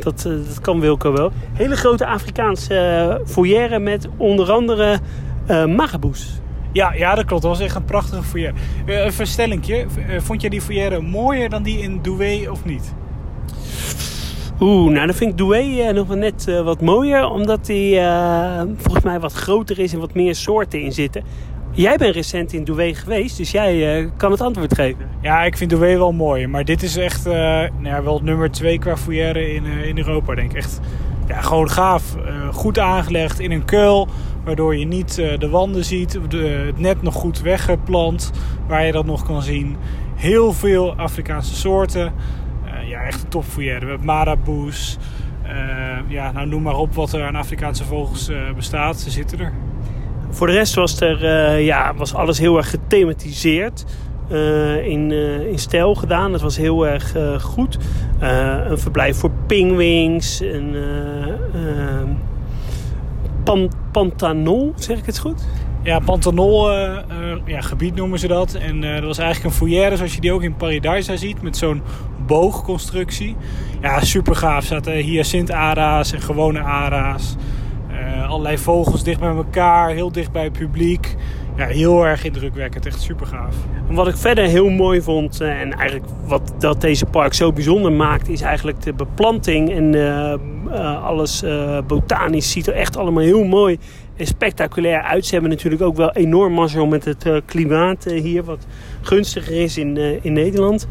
dat, 0.00 0.22
dat 0.22 0.60
kan 0.60 0.80
Wilco 0.80 1.12
wel. 1.12 1.32
Hele 1.52 1.76
grote 1.76 2.06
Afrikaanse 2.06 3.20
foyer 3.26 3.82
met 3.82 4.08
onder 4.16 4.52
andere 4.52 4.98
magaboes. 5.66 6.40
Ja, 6.76 6.92
ja, 6.92 7.14
dat 7.14 7.24
klopt. 7.24 7.42
Dat 7.42 7.50
was 7.50 7.60
echt 7.60 7.74
een 7.74 7.84
prachtige 7.84 8.22
foyer. 8.22 8.52
Uh, 8.86 9.04
een 9.04 9.12
verstellingje. 9.12 9.86
Uh, 10.08 10.20
vond 10.20 10.40
jij 10.40 10.50
die 10.50 10.60
foyer 10.60 11.02
mooier 11.02 11.48
dan 11.48 11.62
die 11.62 11.78
in 11.78 11.98
Douai 12.02 12.48
of 12.48 12.64
niet? 12.64 12.94
Oeh, 14.60 14.92
nou 14.92 15.06
dan 15.06 15.14
vind 15.14 15.30
ik 15.30 15.38
Douai 15.38 15.88
uh, 15.88 15.94
nog 15.94 16.06
wel 16.06 16.16
net 16.16 16.44
wat 16.64 16.80
mooier. 16.80 17.28
Omdat 17.30 17.66
die 17.66 18.00
volgens 18.76 19.04
mij 19.04 19.20
wat 19.20 19.32
groter 19.32 19.78
is 19.78 19.92
en 19.92 19.98
wat 19.98 20.14
meer 20.14 20.34
soorten 20.34 20.80
in 20.80 20.92
zitten. 20.92 21.24
Jij 21.70 21.96
bent 21.96 22.14
recent 22.14 22.52
in 22.52 22.64
Douai 22.64 22.94
geweest, 22.94 23.36
dus 23.36 23.50
jij 23.50 24.10
kan 24.16 24.30
het 24.30 24.40
antwoord 24.40 24.74
geven. 24.74 25.08
Ja, 25.20 25.42
ik 25.42 25.56
vind 25.56 25.70
Douai 25.70 25.96
wel 25.96 26.12
mooi. 26.12 26.46
Maar 26.46 26.64
dit 26.64 26.82
is 26.82 26.96
echt 26.96 27.24
nou 27.24 27.70
ja, 27.82 28.02
wel 28.02 28.20
nummer 28.22 28.50
twee 28.50 28.78
qua 28.78 28.96
foyer 28.96 29.36
in, 29.36 29.64
in 29.64 29.98
Europa, 29.98 30.34
denk 30.34 30.50
ik. 30.50 30.56
Echt 30.56 30.80
ja, 31.26 31.40
gewoon 31.40 31.70
gaaf. 31.70 32.16
goed 32.52 32.78
aangelegd 32.78 33.40
in 33.40 33.50
een 33.50 33.64
kuil 33.64 34.08
Waardoor 34.46 34.76
je 34.76 34.86
niet 34.86 35.18
eh, 35.18 35.38
de 35.38 35.48
wanden 35.48 35.84
ziet, 35.84 36.12
het 36.12 36.78
net 36.78 37.02
nog 37.02 37.14
goed 37.14 37.40
weggeplant, 37.40 38.32
waar 38.68 38.86
je 38.86 38.92
dat 38.92 39.06
nog 39.06 39.24
kan 39.24 39.42
zien. 39.42 39.76
Heel 40.14 40.52
veel 40.52 40.94
Afrikaanse 40.94 41.54
soorten. 41.54 42.12
Uh, 42.64 42.88
ja, 42.88 43.02
echt 43.02 43.22
een 43.22 43.28
topfoyer. 43.28 43.80
We 43.80 43.86
hebben 43.86 44.06
maraboes. 44.06 44.98
Uh, 45.44 45.52
ja, 46.08 46.32
nou 46.32 46.46
noem 46.46 46.62
maar 46.62 46.76
op 46.76 46.94
wat 46.94 47.12
er 47.12 47.24
aan 47.24 47.36
Afrikaanse 47.36 47.84
vogels 47.84 48.30
bestaat. 48.54 49.00
Ze 49.00 49.10
zitten 49.10 49.38
er. 49.38 49.52
Voor 50.30 50.46
de 50.46 50.52
rest 50.52 50.74
was, 50.74 51.00
er, 51.00 51.58
ja, 51.60 51.94
was 51.94 52.14
alles 52.14 52.38
heel 52.38 52.56
erg 52.56 52.70
gethematiseerd. 52.70 53.84
in, 54.84 55.12
in 55.50 55.58
stijl 55.58 55.94
gedaan. 55.94 56.32
Het 56.32 56.42
was 56.42 56.56
heel 56.56 56.86
erg 56.86 57.14
goed. 57.40 57.78
een 58.68 58.78
verblijf 58.78 59.16
voor 59.16 59.30
pingwings. 59.46 60.40
Een, 60.40 60.74
pan, 63.46 63.70
Pantanol, 63.92 64.72
zeg 64.76 64.98
ik 64.98 65.06
het 65.06 65.18
goed? 65.18 65.44
Ja, 65.82 65.98
Pantanol 65.98 66.72
uh, 66.72 66.78
uh, 66.78 67.36
ja, 67.44 67.60
gebied 67.60 67.94
noemen 67.94 68.18
ze 68.18 68.26
dat. 68.26 68.54
En 68.54 68.82
uh, 68.82 68.94
dat 68.94 69.04
was 69.04 69.18
eigenlijk 69.18 69.50
een 69.50 69.58
foyer 69.58 69.96
zoals 69.96 70.14
je 70.14 70.20
die 70.20 70.32
ook 70.32 70.42
in 70.42 70.56
Paradise 70.56 71.16
ziet. 71.16 71.42
Met 71.42 71.56
zo'n 71.56 71.82
boogconstructie. 72.26 73.36
Ja, 73.80 74.00
super 74.00 74.36
gaaf. 74.36 74.64
Zaten 74.64 74.92
hyacinth-ara's 74.92 76.12
en 76.12 76.20
gewone 76.20 76.60
ara's. 76.60 77.36
allerlei 78.28 78.58
vogels 78.58 79.04
dicht 79.04 79.20
bij 79.20 79.28
elkaar. 79.28 79.90
Heel 79.90 80.12
dicht 80.12 80.32
bij 80.32 80.44
het 80.44 80.52
publiek 80.52 81.16
ja, 81.56 81.66
heel 81.66 82.06
erg 82.06 82.24
indrukwekkend. 82.24 82.86
Echt 82.86 83.00
super 83.00 83.26
gaaf. 83.26 83.54
Wat 83.90 84.08
ik 84.08 84.16
verder 84.16 84.44
heel 84.44 84.68
mooi 84.68 85.02
vond 85.02 85.40
eh, 85.40 85.60
en 85.60 85.72
eigenlijk 85.72 86.10
wat 86.26 86.52
dat 86.58 86.80
deze 86.80 87.06
park 87.06 87.34
zo 87.34 87.52
bijzonder 87.52 87.92
maakt, 87.92 88.28
is 88.28 88.40
eigenlijk 88.40 88.82
de 88.82 88.92
beplanting 88.92 89.72
en 89.72 89.94
uh, 89.94 91.04
alles 91.04 91.42
uh, 91.42 91.78
botanisch 91.86 92.50
ziet 92.50 92.66
er 92.66 92.74
echt 92.74 92.96
allemaal 92.96 93.22
heel 93.22 93.44
mooi 93.44 93.78
en 94.16 94.26
spectaculair 94.26 95.02
uit. 95.02 95.26
Ze 95.26 95.32
hebben 95.32 95.50
natuurlijk 95.50 95.82
ook 95.82 95.96
wel 95.96 96.12
enorm 96.12 96.52
mazzel 96.52 96.86
met 96.86 97.04
het 97.04 97.26
klimaat 97.44 98.04
hier, 98.04 98.44
wat 98.44 98.66
gunstiger 99.00 99.62
is 99.62 99.78
in, 99.78 99.96
in 100.22 100.32
Nederland. 100.32 100.86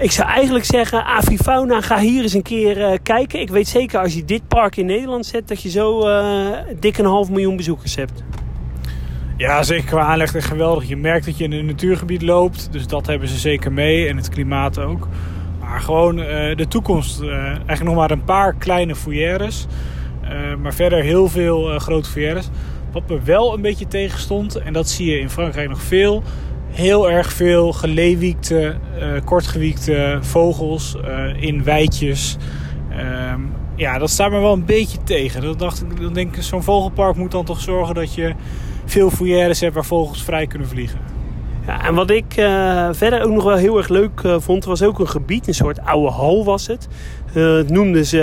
ik 0.00 0.10
zou 0.10 0.28
eigenlijk 0.28 0.64
zeggen, 0.64 1.04
Avifauna, 1.04 1.80
ga 1.80 1.98
hier 1.98 2.22
eens 2.22 2.32
een 2.32 2.42
keer 2.42 3.00
kijken. 3.02 3.40
Ik 3.40 3.50
weet 3.50 3.68
zeker 3.68 4.00
als 4.00 4.14
je 4.14 4.24
dit 4.24 4.48
park 4.48 4.76
in 4.76 4.86
Nederland 4.86 5.26
zet, 5.26 5.48
dat 5.48 5.62
je 5.62 5.70
zo 5.70 6.04
dik 6.80 6.98
een 6.98 7.04
half 7.04 7.30
miljoen 7.30 7.56
bezoekers 7.56 7.96
hebt. 7.96 8.22
Ja, 9.38 9.62
zeker 9.62 9.84
qua 9.84 10.00
aanleg 10.00 10.34
echt 10.34 10.46
geweldig. 10.46 10.88
Je 10.88 10.96
merkt 10.96 11.24
dat 11.24 11.38
je 11.38 11.44
in 11.44 11.52
een 11.52 11.66
natuurgebied 11.66 12.22
loopt. 12.22 12.68
Dus 12.72 12.86
dat 12.86 13.06
hebben 13.06 13.28
ze 13.28 13.38
zeker 13.38 13.72
mee. 13.72 14.08
En 14.08 14.16
het 14.16 14.28
klimaat 14.28 14.78
ook. 14.78 15.08
Maar 15.60 15.80
gewoon 15.80 16.18
uh, 16.18 16.56
de 16.56 16.68
toekomst. 16.68 17.20
Uh, 17.20 17.44
eigenlijk 17.44 17.82
nog 17.82 17.94
maar 17.94 18.10
een 18.10 18.24
paar 18.24 18.54
kleine 18.54 18.94
foyeres. 18.94 19.66
Uh, 20.24 20.30
maar 20.62 20.74
verder 20.74 21.02
heel 21.02 21.28
veel 21.28 21.78
grote 21.78 22.10
foyeres. 22.10 22.48
Wat 22.92 23.08
me 23.08 23.22
wel 23.22 23.54
een 23.54 23.60
beetje 23.60 23.86
tegenstond. 23.86 24.56
En 24.56 24.72
dat 24.72 24.88
zie 24.88 25.10
je 25.10 25.18
in 25.18 25.30
Frankrijk 25.30 25.68
nog 25.68 25.82
veel. 25.82 26.22
Heel 26.70 27.10
erg 27.10 27.32
veel 27.32 27.72
geleewiekte, 27.72 28.76
kortgewiekte 29.24 30.18
vogels 30.20 30.96
in 31.38 31.64
weidjes. 31.64 32.36
Ehm, 32.90 33.40
ja, 33.76 33.98
dat 33.98 34.10
staat 34.10 34.30
me 34.30 34.40
wel 34.40 34.52
een 34.52 34.64
beetje 34.64 34.98
tegen. 35.04 35.42
Dat 35.42 35.58
dacht 35.58 35.82
ik, 35.82 36.00
dan 36.00 36.12
denk 36.12 36.36
ik, 36.36 36.42
zo'n 36.42 36.62
vogelpark 36.62 37.16
moet 37.16 37.30
dan 37.30 37.44
toch 37.44 37.60
zorgen 37.60 37.94
dat 37.94 38.14
je 38.14 38.34
veel 38.86 39.10
foyeres 39.10 39.60
hebt 39.60 39.74
waar 39.74 39.84
vogels 39.84 40.22
vrij 40.22 40.46
kunnen 40.46 40.68
vliegen. 40.68 40.98
Ja, 41.66 41.84
en 41.84 41.94
wat 41.94 42.10
ik 42.10 42.36
uh, 42.36 42.88
verder 42.92 43.22
ook 43.22 43.32
nog 43.32 43.44
wel 43.44 43.56
heel 43.56 43.76
erg 43.76 43.88
leuk 43.88 44.20
uh, 44.20 44.36
vond, 44.38 44.64
was 44.64 44.82
ook 44.82 44.98
een 44.98 45.08
gebied, 45.08 45.46
een 45.46 45.54
soort 45.54 45.80
oude 45.80 46.10
hal 46.10 46.44
was 46.44 46.66
het. 46.66 46.88
Uh, 47.34 47.60
noemden 47.60 48.06
ze, 48.06 48.20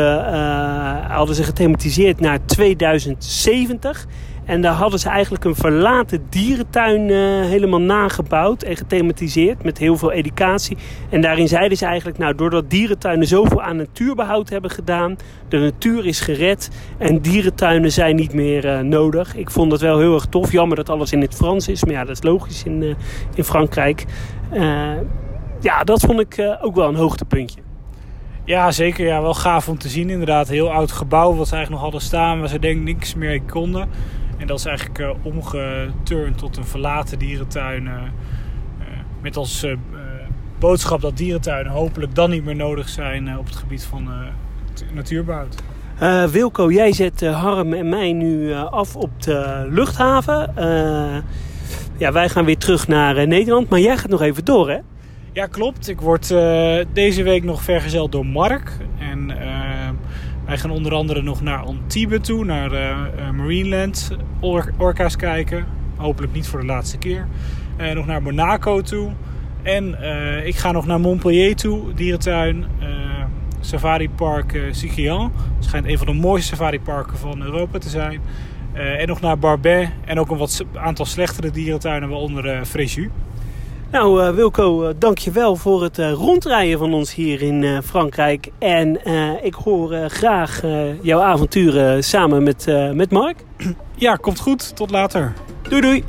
hadden 1.08 1.36
ze 1.36 1.44
gethematiseerd 1.44 2.20
naar 2.20 2.46
2070. 2.46 4.08
En 4.46 4.62
daar 4.62 4.74
hadden 4.74 5.00
ze 5.00 5.10
eigenlijk 5.10 5.44
een 5.44 5.56
verlaten 5.56 6.26
dierentuin 6.30 7.10
uh, 7.10 7.18
helemaal 7.46 7.82
nagebouwd 7.82 8.64
en 8.64 8.78
gethematiseerd 8.78 9.64
met 9.64 9.78
heel 9.78 9.98
veel 9.98 10.12
educatie. 10.12 10.78
En 11.10 11.22
daarin 11.22 11.48
zeiden 11.48 11.78
ze 11.78 11.86
eigenlijk, 11.86 12.18
nou 12.18 12.36
doordat 12.36 12.70
dierentuinen 12.70 13.28
zoveel 13.28 13.62
aan 13.62 13.76
natuurbehoud 13.76 14.50
hebben 14.50 14.72
gedaan, 14.72 15.18
de 15.50 15.58
natuur 15.58 16.06
is 16.06 16.20
gered 16.20 16.70
en 16.98 17.22
dierentuinen 17.22 17.92
zijn 17.92 18.16
niet 18.16 18.34
meer 18.34 18.66
uh, 18.66 18.80
nodig. 18.80 19.36
Ik 19.36 19.50
vond 19.50 19.70
dat 19.70 19.82
wel 19.82 20.00
heel 20.00 20.14
erg 20.14 20.26
tof. 20.26 20.52
Jammer 20.52 20.76
dat 20.76 20.90
alles 20.90 21.12
in 21.12 21.22
het 21.22 21.36
Frans 21.36 21.68
is, 21.68 21.84
maar 21.84 21.94
ja, 21.94 22.04
dat 22.04 22.16
is 22.16 22.24
logisch 22.24 22.64
in, 22.64 22.82
uh, 22.82 22.96
in 23.36 23.44
Frankrijk. 23.44 24.06
ja, 25.62 25.84
dat 25.84 26.02
vond 26.02 26.20
ik 26.20 26.58
ook 26.62 26.76
wel 26.76 26.88
een 26.88 26.96
hoogtepuntje. 26.96 27.62
Ja, 28.46 28.72
zeker. 28.72 29.06
Ja, 29.06 29.22
wel 29.22 29.34
gaaf 29.34 29.70
om 29.70 29.78
te 29.78 29.90
zien. 29.90 30.10
Inderdaad, 30.10 30.48
heel 30.48 30.72
oud 30.72 30.92
gebouw 30.92 31.36
wat 31.36 31.48
ze 31.48 31.56
eigenlijk 31.56 31.70
nog 31.70 31.92
hadden 31.92 32.02
staan, 32.02 32.40
waar 32.40 32.50
ze 32.50 32.60
denk 32.60 32.78
ik 32.78 32.84
niks 32.84 33.16
meer 33.16 33.42
konden. 33.42 33.90
En 34.38 34.48
dat 34.48 34.60
is 34.60 34.66
eigenlijk 34.66 35.00
uh, 35.00 35.10
omgeturnd 35.22 36.38
tot 36.38 36.58
een 36.58 36.66
verlaten 36.66 37.20
dierentuin. 37.20 37.86
Uh, 37.86 37.92
met 39.22 39.38
als 39.38 39.66
boodschap 40.60 41.02
dat 41.02 41.18
dierentuinen 41.18 41.72
hopelijk 41.72 42.16
dan 42.16 42.30
niet 42.30 42.46
meer 42.46 42.56
nodig 42.56 42.90
zijn 42.90 43.38
op 43.38 43.46
het 43.46 43.56
gebied 43.56 43.84
van 43.84 44.10
natuurbehoud. 44.94 45.64
Uh, 46.02 46.24
Wilco, 46.26 46.72
jij 46.72 46.94
zet 46.94 47.22
Harm 47.22 47.74
en 47.74 47.90
mij 47.90 48.14
nu 48.14 48.54
af 48.54 48.96
op 48.96 49.22
de 49.22 49.68
luchthaven. 49.70 50.54
ja, 51.98 52.12
wij 52.12 52.30
gaan 52.30 52.46
weer 52.46 52.58
terug 52.58 52.88
naar 52.88 53.28
Nederland, 53.28 53.70
maar 53.70 53.80
jij 53.80 53.98
gaat 53.98 54.10
nog 54.10 54.22
even 54.22 54.46
door, 54.46 54.70
hè? 54.70 54.78
Ja, 55.34 55.46
klopt. 55.48 55.90
Ik 55.90 56.02
word 56.02 56.28
deze 56.94 57.24
week 57.24 57.44
nog 57.44 57.62
vergezeld 57.62 58.12
door 58.12 58.26
Mark. 58.26 58.78
En 59.00 59.32
wij 60.54 60.62
gaan 60.62 60.72
onder 60.72 60.94
andere 60.94 61.22
nog 61.22 61.42
naar 61.42 61.58
Antibes 61.58 62.20
toe, 62.22 62.46
naar 62.46 62.74
uh, 62.74 63.30
Marineland, 63.30 64.12
or 64.40 64.74
orka's 64.78 65.16
kijken. 65.16 65.66
Hopelijk 65.96 66.34
niet 66.34 66.48
voor 66.48 66.60
de 66.60 66.66
laatste 66.66 66.98
keer. 66.98 67.28
Uh, 67.78 67.92
nog 67.92 68.06
naar 68.06 68.22
Monaco 68.22 68.82
toe. 68.82 69.12
En 69.64 69.98
uh, 70.02 70.46
ik 70.46 70.56
ga 70.56 70.72
nog 70.72 70.86
naar 70.86 71.00
Montpellier 71.00 71.56
toe, 71.56 71.94
dierentuin. 71.94 72.66
Safari 73.60 74.10
Park 74.10 74.54
uh, 74.54 74.64
Het 74.66 75.36
schijnt 75.60 75.88
een 75.88 75.98
van 75.98 76.08
de 76.08 76.14
mooiste 76.14 76.48
safari 76.48 76.80
parken 76.80 77.18
van 77.18 77.42
Europa 77.42 77.78
te 77.78 77.90
zijn. 77.90 78.22
en 78.74 79.08
nog 79.08 79.22
naar 79.22 79.40
Barbet 79.40 79.90
en 80.06 80.20
ook 80.20 80.30
een 80.30 80.38
wat 80.38 80.66
aantal 80.76 81.06
slechtere 81.06 81.52
dierentuinen, 81.52 82.10
waaronder 82.10 82.46
uh, 82.46 82.64
Fréjus. 82.64 83.08
Nou, 83.94 84.24
uh, 84.24 84.30
Wilco, 84.30 84.84
uh, 84.84 84.90
dankjewel 84.98 85.56
voor 85.56 85.84
het 85.84 85.98
uh, 85.98 86.12
rondrijden 86.12 86.80
van 86.80 86.94
ons 86.94 87.14
hier 87.14 87.42
in 87.42 87.82
Frankrijk. 87.84 88.52
En 88.60 89.00
ik 89.44 89.54
hoor 89.54 90.10
graag 90.10 90.62
jouw 91.02 91.22
avonturen 91.22 92.04
samen 92.04 92.44
met, 92.44 92.66
met 92.94 93.12
Mark. 93.12 93.44
Ja, 93.96 94.16
komt 94.16 94.40
goed. 94.40 94.76
Tot 94.76 94.92
later. 94.92 95.34
Doei 95.70 95.82
doei. 95.82 96.04